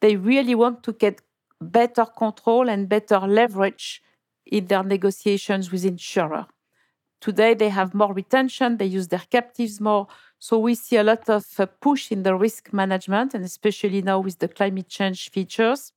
They 0.00 0.14
really 0.14 0.54
want 0.54 0.84
to 0.84 0.92
get 0.92 1.20
better 1.60 2.06
control 2.06 2.68
and 2.68 2.88
better 2.88 3.18
leverage 3.18 4.04
in 4.46 4.66
their 4.66 4.84
negotiations 4.84 5.72
with 5.72 5.84
insurer. 5.84 6.46
Today 7.20 7.54
they 7.54 7.70
have 7.70 7.92
more 7.92 8.14
retention, 8.14 8.76
they 8.76 8.86
use 8.86 9.08
their 9.08 9.24
captives 9.30 9.80
more. 9.80 10.06
So 10.42 10.58
we 10.58 10.74
see 10.74 10.96
a 10.96 11.04
lot 11.04 11.28
of 11.28 11.44
uh, 11.60 11.66
push 11.66 12.10
in 12.10 12.24
the 12.24 12.34
risk 12.34 12.72
management 12.72 13.32
and 13.32 13.44
especially 13.44 14.02
now 14.02 14.18
with 14.18 14.40
the 14.40 14.48
climate 14.48 14.88
change 14.88 15.30
features. 15.30 15.92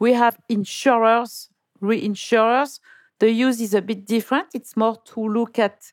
We 0.00 0.14
have 0.14 0.36
insurers, 0.48 1.48
reinsurers. 1.80 2.80
The 3.20 3.30
use 3.30 3.60
is 3.60 3.74
a 3.74 3.80
bit 3.80 4.04
different. 4.04 4.48
It's 4.52 4.76
more 4.76 4.96
to 5.12 5.20
look 5.20 5.60
at 5.60 5.92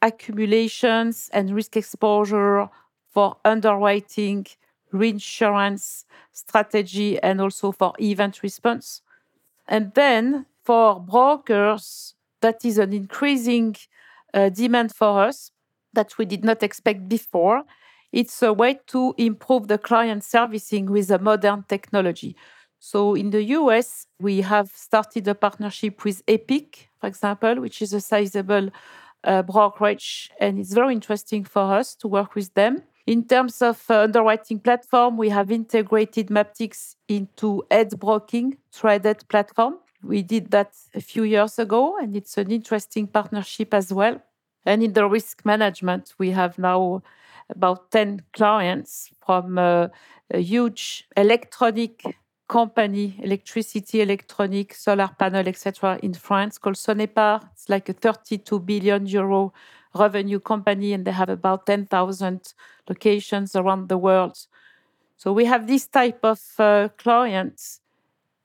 accumulations 0.00 1.28
and 1.32 1.52
risk 1.52 1.76
exposure 1.76 2.68
for 3.10 3.38
underwriting, 3.44 4.46
reinsurance 4.92 6.04
strategy, 6.30 7.18
and 7.20 7.40
also 7.40 7.72
for 7.72 7.92
event 7.98 8.44
response. 8.44 9.02
And 9.66 9.92
then 9.94 10.46
for 10.62 11.00
brokers, 11.00 12.14
that 12.40 12.64
is 12.64 12.78
an 12.78 12.92
increasing 12.92 13.74
uh, 14.32 14.50
demand 14.50 14.94
for 14.94 15.24
us 15.24 15.50
that 15.96 16.16
we 16.18 16.24
did 16.24 16.44
not 16.44 16.62
expect 16.62 17.08
before. 17.08 17.64
It's 18.12 18.42
a 18.42 18.52
way 18.52 18.78
to 18.86 19.14
improve 19.18 19.66
the 19.66 19.78
client 19.78 20.22
servicing 20.24 20.86
with 20.86 21.10
a 21.10 21.18
modern 21.18 21.64
technology. 21.68 22.36
So 22.78 23.14
in 23.14 23.30
the 23.30 23.42
US, 23.58 24.06
we 24.20 24.42
have 24.42 24.70
started 24.74 25.26
a 25.28 25.34
partnership 25.34 26.04
with 26.04 26.22
Epic, 26.28 26.88
for 27.00 27.08
example, 27.08 27.60
which 27.60 27.82
is 27.82 27.92
a 27.92 28.00
sizable 28.00 28.68
uh, 29.24 29.42
brokerage, 29.42 30.30
and 30.38 30.58
it's 30.58 30.72
very 30.72 30.94
interesting 30.94 31.44
for 31.44 31.74
us 31.74 31.94
to 31.96 32.08
work 32.08 32.34
with 32.34 32.54
them. 32.54 32.82
In 33.06 33.24
terms 33.24 33.62
of 33.62 33.82
uh, 33.90 34.02
underwriting 34.02 34.60
platform, 34.60 35.16
we 35.16 35.28
have 35.30 35.50
integrated 35.50 36.28
Maptycs 36.28 36.96
into 37.08 37.64
Ed 37.70 37.98
Broking 37.98 38.56
traded 38.72 39.28
platform. 39.28 39.78
We 40.02 40.22
did 40.22 40.50
that 40.50 40.72
a 40.94 41.00
few 41.00 41.24
years 41.24 41.58
ago, 41.58 41.98
and 41.98 42.16
it's 42.16 42.36
an 42.36 42.50
interesting 42.50 43.06
partnership 43.06 43.74
as 43.74 43.92
well. 43.92 44.20
And 44.66 44.82
in 44.82 44.92
the 44.92 45.08
risk 45.08 45.44
management, 45.44 46.14
we 46.18 46.32
have 46.32 46.58
now 46.58 47.02
about 47.48 47.92
10 47.92 48.22
clients 48.32 49.10
from 49.24 49.58
uh, 49.58 49.88
a 50.30 50.40
huge 50.40 51.06
electronic 51.16 52.02
company, 52.48 53.18
electricity, 53.22 54.00
electronic, 54.00 54.74
solar 54.74 55.08
panel, 55.18 55.46
etc., 55.46 56.00
in 56.02 56.14
France 56.14 56.58
called 56.58 56.76
Sonepar. 56.76 57.48
It's 57.52 57.68
like 57.68 57.88
a 57.88 57.92
32 57.92 58.58
billion 58.60 59.06
euro 59.06 59.52
revenue 59.94 60.40
company, 60.40 60.92
and 60.92 61.04
they 61.04 61.12
have 61.12 61.28
about 61.28 61.66
10,000 61.66 62.52
locations 62.88 63.54
around 63.54 63.88
the 63.88 63.98
world. 63.98 64.36
So 65.16 65.32
we 65.32 65.44
have 65.44 65.68
this 65.68 65.86
type 65.86 66.20
of 66.24 66.40
uh, 66.58 66.88
clients, 66.98 67.80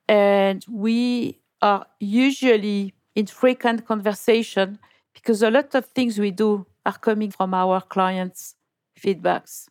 and 0.07 0.63
we 0.69 1.39
are 1.63 1.85
usually 1.99 2.93
in 3.15 3.25
frequent 3.25 3.87
conversation 3.87 4.79
because 5.13 5.41
a 5.43 5.51
lot 5.51 5.75
of 5.75 5.85
things 5.85 6.19
we 6.19 6.31
do 6.31 6.65
are 6.85 6.97
coming 6.97 7.31
from 7.31 7.53
our 7.53 7.81
clients' 7.81 8.55
feedbacks. 8.99 9.67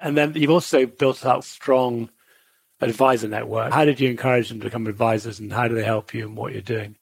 And 0.00 0.16
then 0.16 0.34
you've 0.34 0.50
also 0.50 0.86
built 0.86 1.24
up 1.24 1.44
strong 1.44 2.10
advisor 2.80 3.28
network. 3.28 3.72
How 3.72 3.84
did 3.84 4.00
you 4.00 4.10
encourage 4.10 4.48
them 4.48 4.60
to 4.60 4.64
become 4.64 4.86
advisors, 4.86 5.40
and 5.40 5.52
how 5.52 5.68
do 5.68 5.74
they 5.74 5.84
help 5.84 6.12
you 6.12 6.26
in 6.26 6.34
what 6.34 6.52
you're 6.52 6.62
doing? 6.62 6.96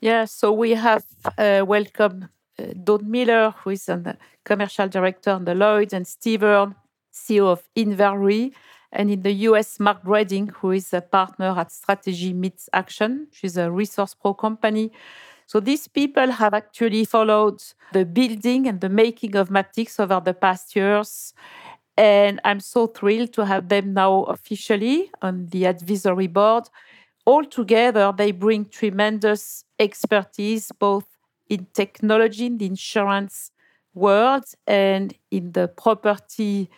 Yeah, 0.00 0.26
so 0.26 0.52
we 0.52 0.72
have 0.72 1.04
uh, 1.36 1.64
welcomed 1.66 2.28
uh, 2.58 2.66
Dawn 2.84 3.10
Miller, 3.10 3.54
who 3.58 3.70
is 3.70 3.88
a 3.88 4.16
commercial 4.44 4.88
director 4.88 5.30
on 5.30 5.44
the 5.44 5.54
Lloyd's, 5.54 5.92
and 5.92 6.06
Steve 6.06 6.42
Hearn, 6.42 6.76
CEO 7.12 7.46
of 7.46 7.62
Inver 7.76 8.18
Re. 8.18 8.52
And 8.90 9.10
in 9.10 9.22
the 9.22 9.32
US, 9.48 9.78
Mark 9.80 10.02
Breading, 10.02 10.50
who 10.50 10.70
is 10.70 10.94
a 10.94 11.02
partner 11.02 11.54
at 11.58 11.70
Strategy 11.70 12.32
Meets 12.32 12.70
Action. 12.72 13.26
She's 13.32 13.56
a 13.56 13.70
Resource 13.70 14.14
Pro 14.14 14.32
company. 14.32 14.92
So 15.48 15.60
these 15.60 15.88
people 15.88 16.30
have 16.30 16.52
actually 16.52 17.06
followed 17.06 17.62
the 17.94 18.04
building 18.04 18.68
and 18.68 18.82
the 18.82 18.90
making 18.90 19.34
of 19.34 19.48
Maptycs 19.48 19.98
over 19.98 20.20
the 20.20 20.34
past 20.34 20.76
years. 20.76 21.32
And 21.96 22.38
I'm 22.44 22.60
so 22.60 22.86
thrilled 22.86 23.32
to 23.32 23.46
have 23.46 23.70
them 23.70 23.94
now 23.94 24.24
officially 24.24 25.10
on 25.22 25.46
the 25.46 25.64
advisory 25.64 26.26
board. 26.26 26.64
All 27.24 27.44
together, 27.46 28.12
they 28.14 28.30
bring 28.30 28.66
tremendous 28.66 29.64
expertise 29.78 30.70
both 30.70 31.06
in 31.48 31.66
technology, 31.72 32.44
in 32.44 32.58
the 32.58 32.66
insurance 32.66 33.50
world, 33.94 34.44
and 34.66 35.14
in 35.30 35.52
the 35.52 35.68
property 35.68 36.68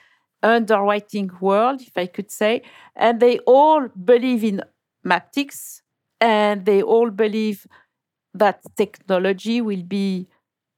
underwriting 0.45 1.33
world, 1.41 1.83
if 1.83 1.99
I 1.99 2.07
could 2.07 2.31
say. 2.31 2.63
And 2.95 3.19
they 3.19 3.41
all 3.41 3.89
believe 3.89 4.45
in 4.45 4.63
Maptycs 5.05 5.83
and 6.21 6.67
they 6.67 6.83
all 6.83 7.11
believe 7.11 7.67
that 8.35 8.61
technology 8.77 9.61
will 9.61 9.83
be 9.83 10.27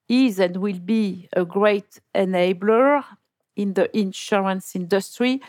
is 0.08 0.38
and 0.38 0.56
will 0.58 0.78
be 0.78 1.28
a 1.34 1.44
great 1.44 2.00
enabler 2.14 3.04
in 3.56 3.74
the 3.74 3.96
insurance 3.96 4.74
industry. 4.76 5.40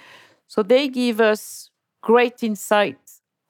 So 0.47 0.63
they 0.63 0.87
give 0.87 1.19
us 1.19 1.69
great 2.01 2.43
insight 2.43 2.99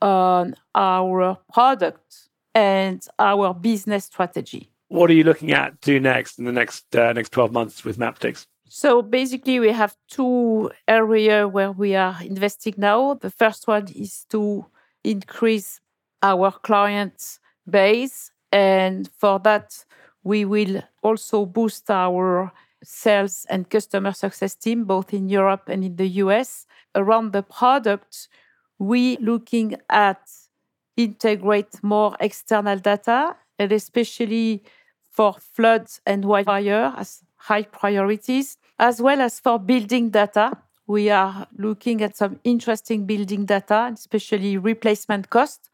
on 0.02 0.56
our 0.76 1.38
product 1.52 2.30
and 2.54 3.06
our 3.20 3.54
business 3.54 4.06
strategy. 4.06 4.70
What 4.90 5.10
are 5.10 5.14
you 5.14 5.24
looking 5.24 5.52
at 5.52 5.82
do 5.82 6.00
next 6.00 6.38
in 6.38 6.46
the 6.46 6.52
next 6.52 6.96
uh, 6.96 7.14
next 7.14 7.32
12 7.32 7.52
months 7.52 7.84
with 7.84 7.98
Maptycs? 7.98 8.46
So 8.70 9.02
basically, 9.02 9.60
we 9.60 9.72
have 9.72 9.96
two 10.08 10.72
areas 10.88 11.52
where 11.52 11.72
we 11.72 11.96
are 11.96 12.18
investing 12.24 12.76
now. 12.78 13.14
The 13.14 13.30
first 13.30 13.68
one 13.68 13.88
is 13.96 14.26
to 14.30 14.66
increase 15.04 15.80
our 16.22 16.52
client 16.52 17.40
base. 17.70 18.32
And 18.54 19.10
for 19.18 19.40
that, 19.40 19.84
we 20.24 20.46
will 20.46 20.84
also 21.02 21.46
boost 21.48 21.90
our 21.90 22.54
sales 22.84 23.48
and 23.50 23.68
customer 23.68 24.14
success 24.14 24.54
team, 24.54 24.86
both 24.86 25.12
in 25.12 25.28
Europe 25.28 25.70
and 25.70 25.84
in 25.84 25.96
the 25.96 26.08
US. 26.24 26.68
Around 26.94 27.34
the 27.34 27.42
product, 27.42 28.30
we 28.78 29.18
looking 29.18 29.76
at 29.90 30.22
integrate 30.96 31.84
more 31.84 32.16
external 32.20 32.78
data 32.78 33.36
and 33.58 33.72
especially 33.72 34.64
for 35.10 35.34
floods 35.34 36.00
and 36.06 36.24
wildfire 36.24 36.94
as 36.96 37.24
high 37.38 37.64
priorities, 37.64 38.58
as 38.78 39.02
well 39.02 39.20
as 39.20 39.40
for 39.40 39.58
building 39.58 40.12
data. 40.12 40.56
We 40.86 41.10
are 41.10 41.48
looking 41.58 42.04
at 42.04 42.16
some 42.16 42.40
interesting 42.44 43.08
building 43.08 43.46
data, 43.46 43.90
especially 43.92 44.58
replacement 44.58 45.32
cost, 45.32 45.72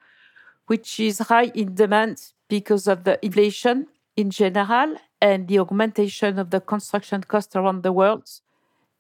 which 0.68 0.98
is 1.02 1.20
high 1.20 1.52
in 1.54 1.76
demand 1.76 2.32
because 2.50 2.88
of 2.88 3.04
the 3.06 3.24
inflation 3.24 3.88
in 4.16 4.30
general 4.32 4.96
and 5.22 5.48
the 5.48 5.60
augmentation 5.60 6.38
of 6.40 6.50
the 6.50 6.60
construction 6.60 7.22
cost 7.24 7.56
around 7.56 7.84
the 7.84 7.94
world, 7.94 8.28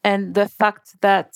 and 0.03 0.33
the 0.35 0.47
fact 0.47 1.01
that 1.01 1.35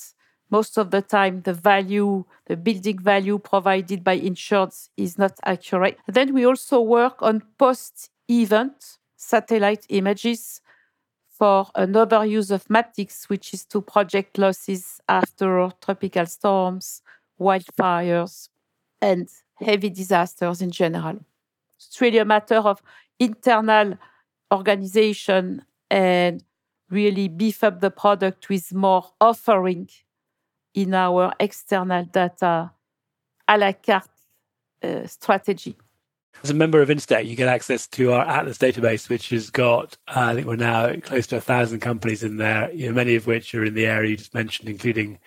most 0.49 0.77
of 0.77 0.91
the 0.91 1.01
time 1.01 1.41
the 1.41 1.53
value, 1.53 2.23
the 2.45 2.55
building 2.55 2.99
value 2.99 3.39
provided 3.39 4.03
by 4.03 4.13
insurance 4.13 4.89
is 4.95 5.17
not 5.17 5.33
accurate. 5.43 5.97
Then 6.07 6.33
we 6.33 6.45
also 6.45 6.79
work 6.79 7.21
on 7.21 7.41
post 7.57 8.09
event 8.29 8.97
satellite 9.17 9.85
images 9.89 10.61
for 11.27 11.67
another 11.75 12.23
use 12.25 12.51
of 12.51 12.65
Maptycs, 12.65 13.27
which 13.27 13.53
is 13.53 13.65
to 13.65 13.81
project 13.81 14.37
losses 14.37 15.01
after 15.09 15.71
tropical 15.81 16.25
storms, 16.27 17.01
wildfires, 17.39 18.49
and 19.01 19.27
heavy 19.59 19.89
disasters 19.89 20.61
in 20.61 20.69
general. 20.71 21.19
It's 21.93 22.01
really 22.01 22.17
a 22.17 22.25
matter 22.25 22.55
of 22.55 22.81
internal 23.19 23.99
organization 24.51 25.63
and 25.91 26.43
really 26.89 27.27
beef 27.27 27.63
up 27.63 27.81
the 27.81 27.91
product 27.91 28.49
with 28.49 28.73
more 28.73 29.11
offering 29.21 29.89
in 30.73 30.95
our 30.95 31.33
external 31.39 32.03
data 32.05 32.71
a 33.47 33.57
la 33.59 33.73
carte 33.73 34.09
uh, 34.81 35.05
strategy. 35.05 35.77
As 36.43 36.49
a 36.49 36.55
member 36.55 36.81
of 36.81 36.89
Instech, 36.89 37.27
you 37.27 37.35
get 37.35 37.47
access 37.47 37.85
to 37.89 38.13
our 38.13 38.25
Atlas 38.25 38.57
database, 38.57 39.07
which 39.07 39.29
has 39.29 39.51
got, 39.51 39.95
uh, 40.07 40.31
I 40.31 40.33
think 40.33 40.47
we're 40.47 40.55
now 40.55 40.95
close 40.95 41.27
to 41.27 41.37
a 41.37 41.41
thousand 41.41 41.81
companies 41.81 42.23
in 42.23 42.37
there, 42.37 42.73
you 42.73 42.87
know, 42.87 42.93
many 42.95 43.13
of 43.13 43.27
which 43.27 43.53
are 43.53 43.63
in 43.63 43.75
the 43.75 43.85
area 43.85 44.09
you 44.09 44.17
just 44.17 44.33
mentioned, 44.33 44.67
including 44.67 45.19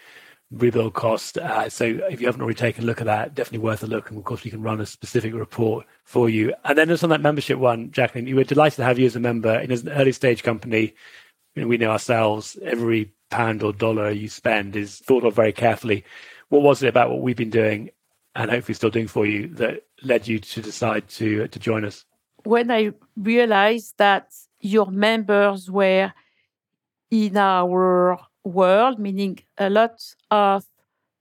rebuild 0.50 0.94
cost. 0.94 1.38
Uh, 1.38 1.68
so 1.68 1.84
if 1.84 2.20
you 2.20 2.26
haven't 2.26 2.40
already 2.40 2.56
taken 2.56 2.84
a 2.84 2.86
look 2.86 3.00
at 3.00 3.06
that, 3.06 3.34
definitely 3.34 3.64
worth 3.64 3.82
a 3.82 3.86
look. 3.86 4.10
And 4.10 4.18
of 4.18 4.24
course, 4.24 4.44
we 4.44 4.50
can 4.50 4.62
run 4.62 4.80
a 4.80 4.86
specific 4.86 5.34
report 5.34 5.86
for 6.04 6.28
you. 6.28 6.54
And 6.64 6.78
then 6.78 6.88
just 6.88 7.02
on 7.02 7.10
that 7.10 7.20
membership 7.20 7.58
one, 7.58 7.90
Jacqueline, 7.90 8.26
you 8.26 8.36
were 8.36 8.44
delighted 8.44 8.76
to 8.76 8.84
have 8.84 8.98
you 8.98 9.06
as 9.06 9.16
a 9.16 9.20
member. 9.20 9.52
And 9.52 9.72
as 9.72 9.82
an 9.82 9.90
early 9.90 10.12
stage 10.12 10.42
company, 10.42 10.94
you 11.54 11.62
know, 11.62 11.68
we 11.68 11.78
know 11.78 11.90
ourselves, 11.90 12.56
every 12.62 13.12
pound 13.30 13.62
or 13.62 13.72
dollar 13.72 14.10
you 14.10 14.28
spend 14.28 14.76
is 14.76 14.98
thought 14.98 15.24
of 15.24 15.34
very 15.34 15.52
carefully. 15.52 16.04
What 16.48 16.62
was 16.62 16.82
it 16.82 16.88
about 16.88 17.10
what 17.10 17.22
we've 17.22 17.36
been 17.36 17.50
doing 17.50 17.90
and 18.36 18.50
hopefully 18.50 18.74
still 18.74 18.90
doing 18.90 19.08
for 19.08 19.26
you 19.26 19.48
that 19.54 19.84
led 20.02 20.28
you 20.28 20.38
to 20.38 20.62
decide 20.62 21.08
to 21.08 21.48
to 21.48 21.58
join 21.58 21.84
us? 21.84 22.04
When 22.44 22.70
I 22.70 22.92
realized 23.16 23.94
that 23.96 24.32
your 24.60 24.90
members 24.92 25.68
were 25.68 26.12
in 27.10 27.36
our 27.36 28.18
world, 28.44 28.98
meaning 29.00 29.40
a 29.58 29.70
lot 29.70 30.02
of 30.30 30.64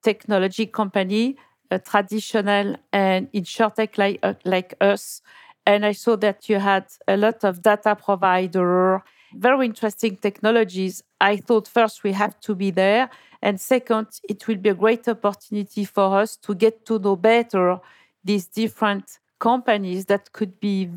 technology 0.04 0.65
company, 0.67 1.38
uh, 1.71 1.80
traditional 1.80 2.76
and 2.91 3.32
insurtech 3.32 3.98
like 3.98 4.19
uh, 4.24 4.34
like 4.43 4.74
us, 4.82 5.21
and 5.65 5.86
I 5.86 5.93
saw 5.93 6.15
that 6.17 6.48
you 6.50 6.60
had 6.60 6.86
a 7.08 7.17
lot 7.17 7.43
of 7.43 7.62
data 7.62 7.95
provider, 7.95 9.04
very 9.34 9.65
interesting 9.65 10.17
technologies. 10.17 11.04
I 11.19 11.38
thought 11.38 11.67
first 11.67 12.04
we 12.04 12.12
have 12.13 12.39
to 12.41 12.56
be 12.56 12.71
there, 12.71 13.10
and 13.41 13.60
second, 13.60 14.08
it 14.30 14.48
will 14.48 14.58
be 14.58 14.69
a 14.69 14.76
great 14.76 15.08
opportunity 15.08 15.86
for 15.86 16.19
us 16.19 16.38
to 16.38 16.56
get 16.56 16.86
to 16.86 17.00
know 17.00 17.15
better 17.15 17.80
these 18.24 18.48
different 18.48 19.19
companies 19.39 20.06
that 20.06 20.32
could 20.32 20.60
be 20.60 20.89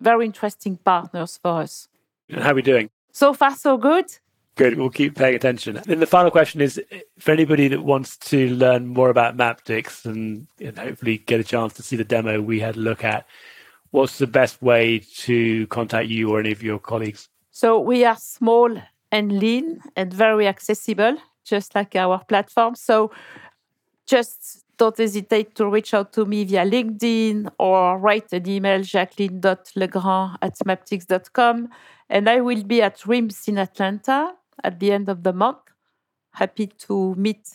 very 0.00 0.26
interesting 0.26 0.76
partners 0.76 1.38
for 1.42 1.62
us. 1.62 1.88
And 2.28 2.42
how 2.42 2.50
are 2.50 2.54
we 2.54 2.62
doing? 2.62 2.90
So 3.12 3.32
far, 3.32 3.54
so 3.56 3.76
good. 3.76 4.06
Good. 4.56 4.78
We'll 4.78 4.88
keep 4.88 5.16
paying 5.16 5.34
attention. 5.34 5.82
And 5.86 6.00
the 6.00 6.06
final 6.06 6.30
question 6.30 6.62
is 6.62 6.80
for 7.18 7.30
anybody 7.30 7.68
that 7.68 7.82
wants 7.82 8.16
to 8.16 8.48
learn 8.48 8.86
more 8.86 9.10
about 9.10 9.36
Maptycs 9.36 10.06
and, 10.06 10.46
and 10.58 10.78
hopefully 10.78 11.18
get 11.18 11.40
a 11.40 11.44
chance 11.44 11.74
to 11.74 11.82
see 11.82 11.94
the 11.94 12.04
demo 12.04 12.40
we 12.40 12.58
had 12.58 12.76
a 12.76 12.80
look 12.80 13.04
at, 13.04 13.26
what's 13.90 14.16
the 14.16 14.26
best 14.26 14.62
way 14.62 15.00
to 15.16 15.66
contact 15.66 16.08
you 16.08 16.30
or 16.30 16.40
any 16.40 16.52
of 16.52 16.62
your 16.62 16.78
colleagues? 16.78 17.28
So 17.50 17.78
we 17.78 18.06
are 18.06 18.16
small 18.16 18.74
and 19.12 19.38
lean 19.38 19.82
and 19.94 20.12
very 20.12 20.48
accessible, 20.48 21.18
just 21.44 21.74
like 21.74 21.94
our 21.94 22.24
platform. 22.24 22.76
So 22.76 23.10
just 24.06 24.64
don't 24.78 24.96
hesitate 24.96 25.54
to 25.56 25.68
reach 25.68 25.92
out 25.92 26.14
to 26.14 26.24
me 26.24 26.44
via 26.44 26.64
LinkedIn 26.64 27.50
or 27.58 27.98
write 27.98 28.32
an 28.32 28.48
email, 28.48 28.82
jacqueline.legrand 28.82 30.38
at 30.40 30.58
maptycs.com. 30.60 31.68
And 32.08 32.30
I 32.30 32.40
will 32.40 32.64
be 32.64 32.80
at 32.80 33.06
RIMS 33.06 33.48
in 33.48 33.58
Atlanta 33.58 34.32
at 34.62 34.80
the 34.80 34.92
end 34.92 35.08
of 35.08 35.22
the 35.22 35.32
month. 35.32 35.58
Happy 36.32 36.66
to 36.66 37.14
meet 37.14 37.48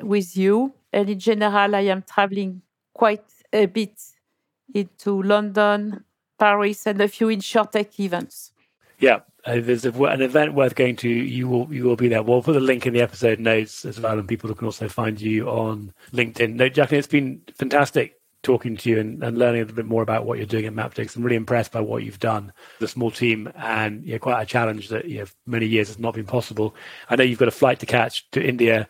with 0.00 0.36
you. 0.36 0.74
And 0.92 1.08
in 1.10 1.18
general, 1.18 1.74
I 1.74 1.80
am 1.80 2.02
traveling 2.02 2.62
quite 2.94 3.24
a 3.52 3.66
bit 3.66 4.00
into 4.74 5.22
London, 5.22 6.04
Paris, 6.38 6.86
and 6.86 7.00
a 7.00 7.08
few 7.08 7.28
InsurTech 7.28 7.98
events. 7.98 8.52
Yeah, 8.98 9.20
uh, 9.44 9.58
there's 9.60 9.84
a, 9.84 9.92
an 10.04 10.22
event 10.22 10.54
worth 10.54 10.74
going 10.74 10.96
to. 10.96 11.08
You 11.08 11.48
will 11.48 11.72
you 11.72 11.84
will 11.84 11.96
be 11.96 12.08
there. 12.08 12.22
We'll 12.22 12.42
put 12.42 12.54
a 12.54 12.60
link 12.60 12.86
in 12.86 12.94
the 12.94 13.00
episode 13.00 13.40
notes 13.40 13.84
as 13.84 14.00
well, 14.00 14.18
and 14.18 14.28
people 14.28 14.54
can 14.54 14.66
also 14.66 14.88
find 14.88 15.20
you 15.20 15.48
on 15.48 15.92
LinkedIn. 16.12 16.54
No, 16.54 16.68
Jacqueline, 16.68 17.00
it's 17.00 17.08
been 17.08 17.42
fantastic 17.54 18.21
talking 18.42 18.76
to 18.76 18.90
you 18.90 18.98
and, 18.98 19.22
and, 19.22 19.38
learning 19.38 19.60
a 19.60 19.64
little 19.64 19.76
bit 19.76 19.86
more 19.86 20.02
about 20.02 20.26
what 20.26 20.38
you're 20.38 20.46
doing 20.46 20.66
at 20.66 20.74
Maptycs. 20.74 21.16
I'm 21.16 21.22
really 21.22 21.36
impressed 21.36 21.72
by 21.72 21.80
what 21.80 22.02
you've 22.02 22.18
done. 22.18 22.52
The 22.80 22.88
small 22.88 23.10
team 23.10 23.52
and 23.56 24.04
you 24.04 24.12
know, 24.12 24.18
quite 24.18 24.42
a 24.42 24.46
challenge 24.46 24.88
that 24.88 25.04
you 25.06 25.20
know, 25.20 25.26
many 25.46 25.66
years 25.66 25.88
has 25.88 25.98
not 25.98 26.14
been 26.14 26.26
possible. 26.26 26.74
I 27.08 27.16
know 27.16 27.24
you've 27.24 27.38
got 27.38 27.48
a 27.48 27.52
flight 27.52 27.78
to 27.80 27.86
catch 27.86 28.28
to 28.32 28.42
India 28.42 28.88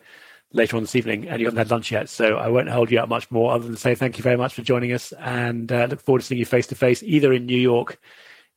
later 0.51 0.77
on 0.77 0.83
this 0.83 0.95
evening 0.95 1.27
and 1.27 1.39
you 1.39 1.47
haven't 1.47 1.57
had 1.57 1.71
lunch 1.71 1.91
yet. 1.91 2.09
So 2.09 2.37
I 2.37 2.47
won't 2.47 2.69
hold 2.69 2.91
you 2.91 2.99
up 2.99 3.09
much 3.09 3.29
more 3.29 3.53
other 3.53 3.65
than 3.65 3.75
say 3.75 3.95
thank 3.95 4.17
you 4.17 4.23
very 4.23 4.37
much 4.37 4.53
for 4.53 4.61
joining 4.61 4.91
us 4.91 5.11
and 5.13 5.71
uh, 5.71 5.85
look 5.89 6.01
forward 6.01 6.19
to 6.19 6.25
seeing 6.25 6.39
you 6.39 6.45
face 6.45 6.67
to 6.67 6.75
face 6.75 7.03
either 7.03 7.33
in 7.33 7.45
New 7.45 7.57
York 7.57 7.99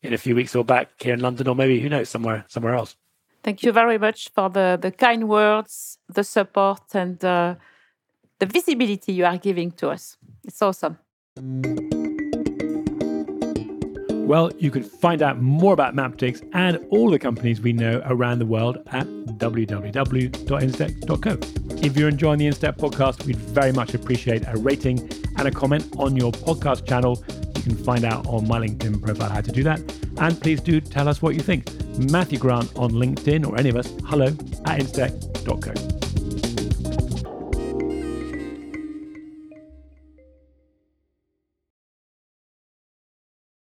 in 0.02 0.12
a 0.12 0.18
few 0.18 0.35
weeks 0.35 0.54
or 0.54 0.64
back 0.64 0.90
here 1.00 1.14
in 1.14 1.20
London 1.20 1.48
or 1.48 1.54
maybe, 1.54 1.80
who 1.80 1.88
knows, 1.88 2.09
somewhere, 2.09 2.44
somewhere 2.48 2.74
else. 2.74 2.96
Thank 3.42 3.62
you 3.62 3.72
very 3.72 3.98
much 3.98 4.30
for 4.30 4.50
the, 4.50 4.78
the 4.80 4.90
kind 4.90 5.28
words, 5.28 5.98
the 6.09 6.24
support 6.24 6.94
and 6.94 7.24
uh, 7.24 7.54
the 8.38 8.46
visibility 8.46 9.12
you 9.12 9.25
are 9.25 9.38
giving 9.38 9.72
to 9.72 9.90
us. 9.90 10.16
It's 10.44 10.62
awesome. 10.62 10.99
Well, 14.27 14.51
you 14.59 14.70
can 14.72 14.83
find 14.83 15.22
out 15.22 15.40
more 15.40 15.72
about 15.72 15.94
Maptycs 15.94 16.42
and 16.53 16.85
all 16.90 17.11
the 17.11 17.18
companies 17.18 17.61
we 17.61 17.72
know 17.72 18.03
around 18.07 18.40
the 18.40 18.46
world 18.46 18.79
at 18.88 19.07
www.instech.co. 19.07 21.87
If 21.87 21.96
you're 21.96 22.09
enjoying 22.09 22.40
the 22.40 22.49
Instech 22.49 22.77
podcast, 22.77 23.25
we'd 23.25 23.37
very 23.37 23.70
much 23.70 23.94
appreciate 23.94 24.42
a 24.49 24.57
rating 24.57 25.09
and 25.37 25.46
a 25.46 25.53
comment 25.53 25.94
on 25.96 26.16
your 26.16 26.33
podcast 26.33 26.88
channel. 26.88 27.22
You 27.55 27.62
can 27.62 27.77
find 27.77 28.05
out 28.05 28.27
on 28.27 28.49
my 28.49 28.59
LinkedIn 28.59 29.01
profile 29.01 29.31
how 29.31 29.42
to 29.42 29.53
do 29.53 29.62
that. 29.62 29.79
And 30.18 30.40
please 30.40 30.61
do 30.61 30.81
tell 30.81 31.09
us 31.09 31.22
what 31.22 31.37
you 31.37 31.40
think. 31.40 31.70
Matthew 32.11 32.40
Grant 32.40 32.77
on 32.77 32.90
LinkedIn 32.90 33.46
or 33.46 33.57
any 33.57 33.68
of 33.68 33.77
us, 33.77 33.94
hello 34.07 34.27
at 34.27 34.81
instech.co. 34.81 36.05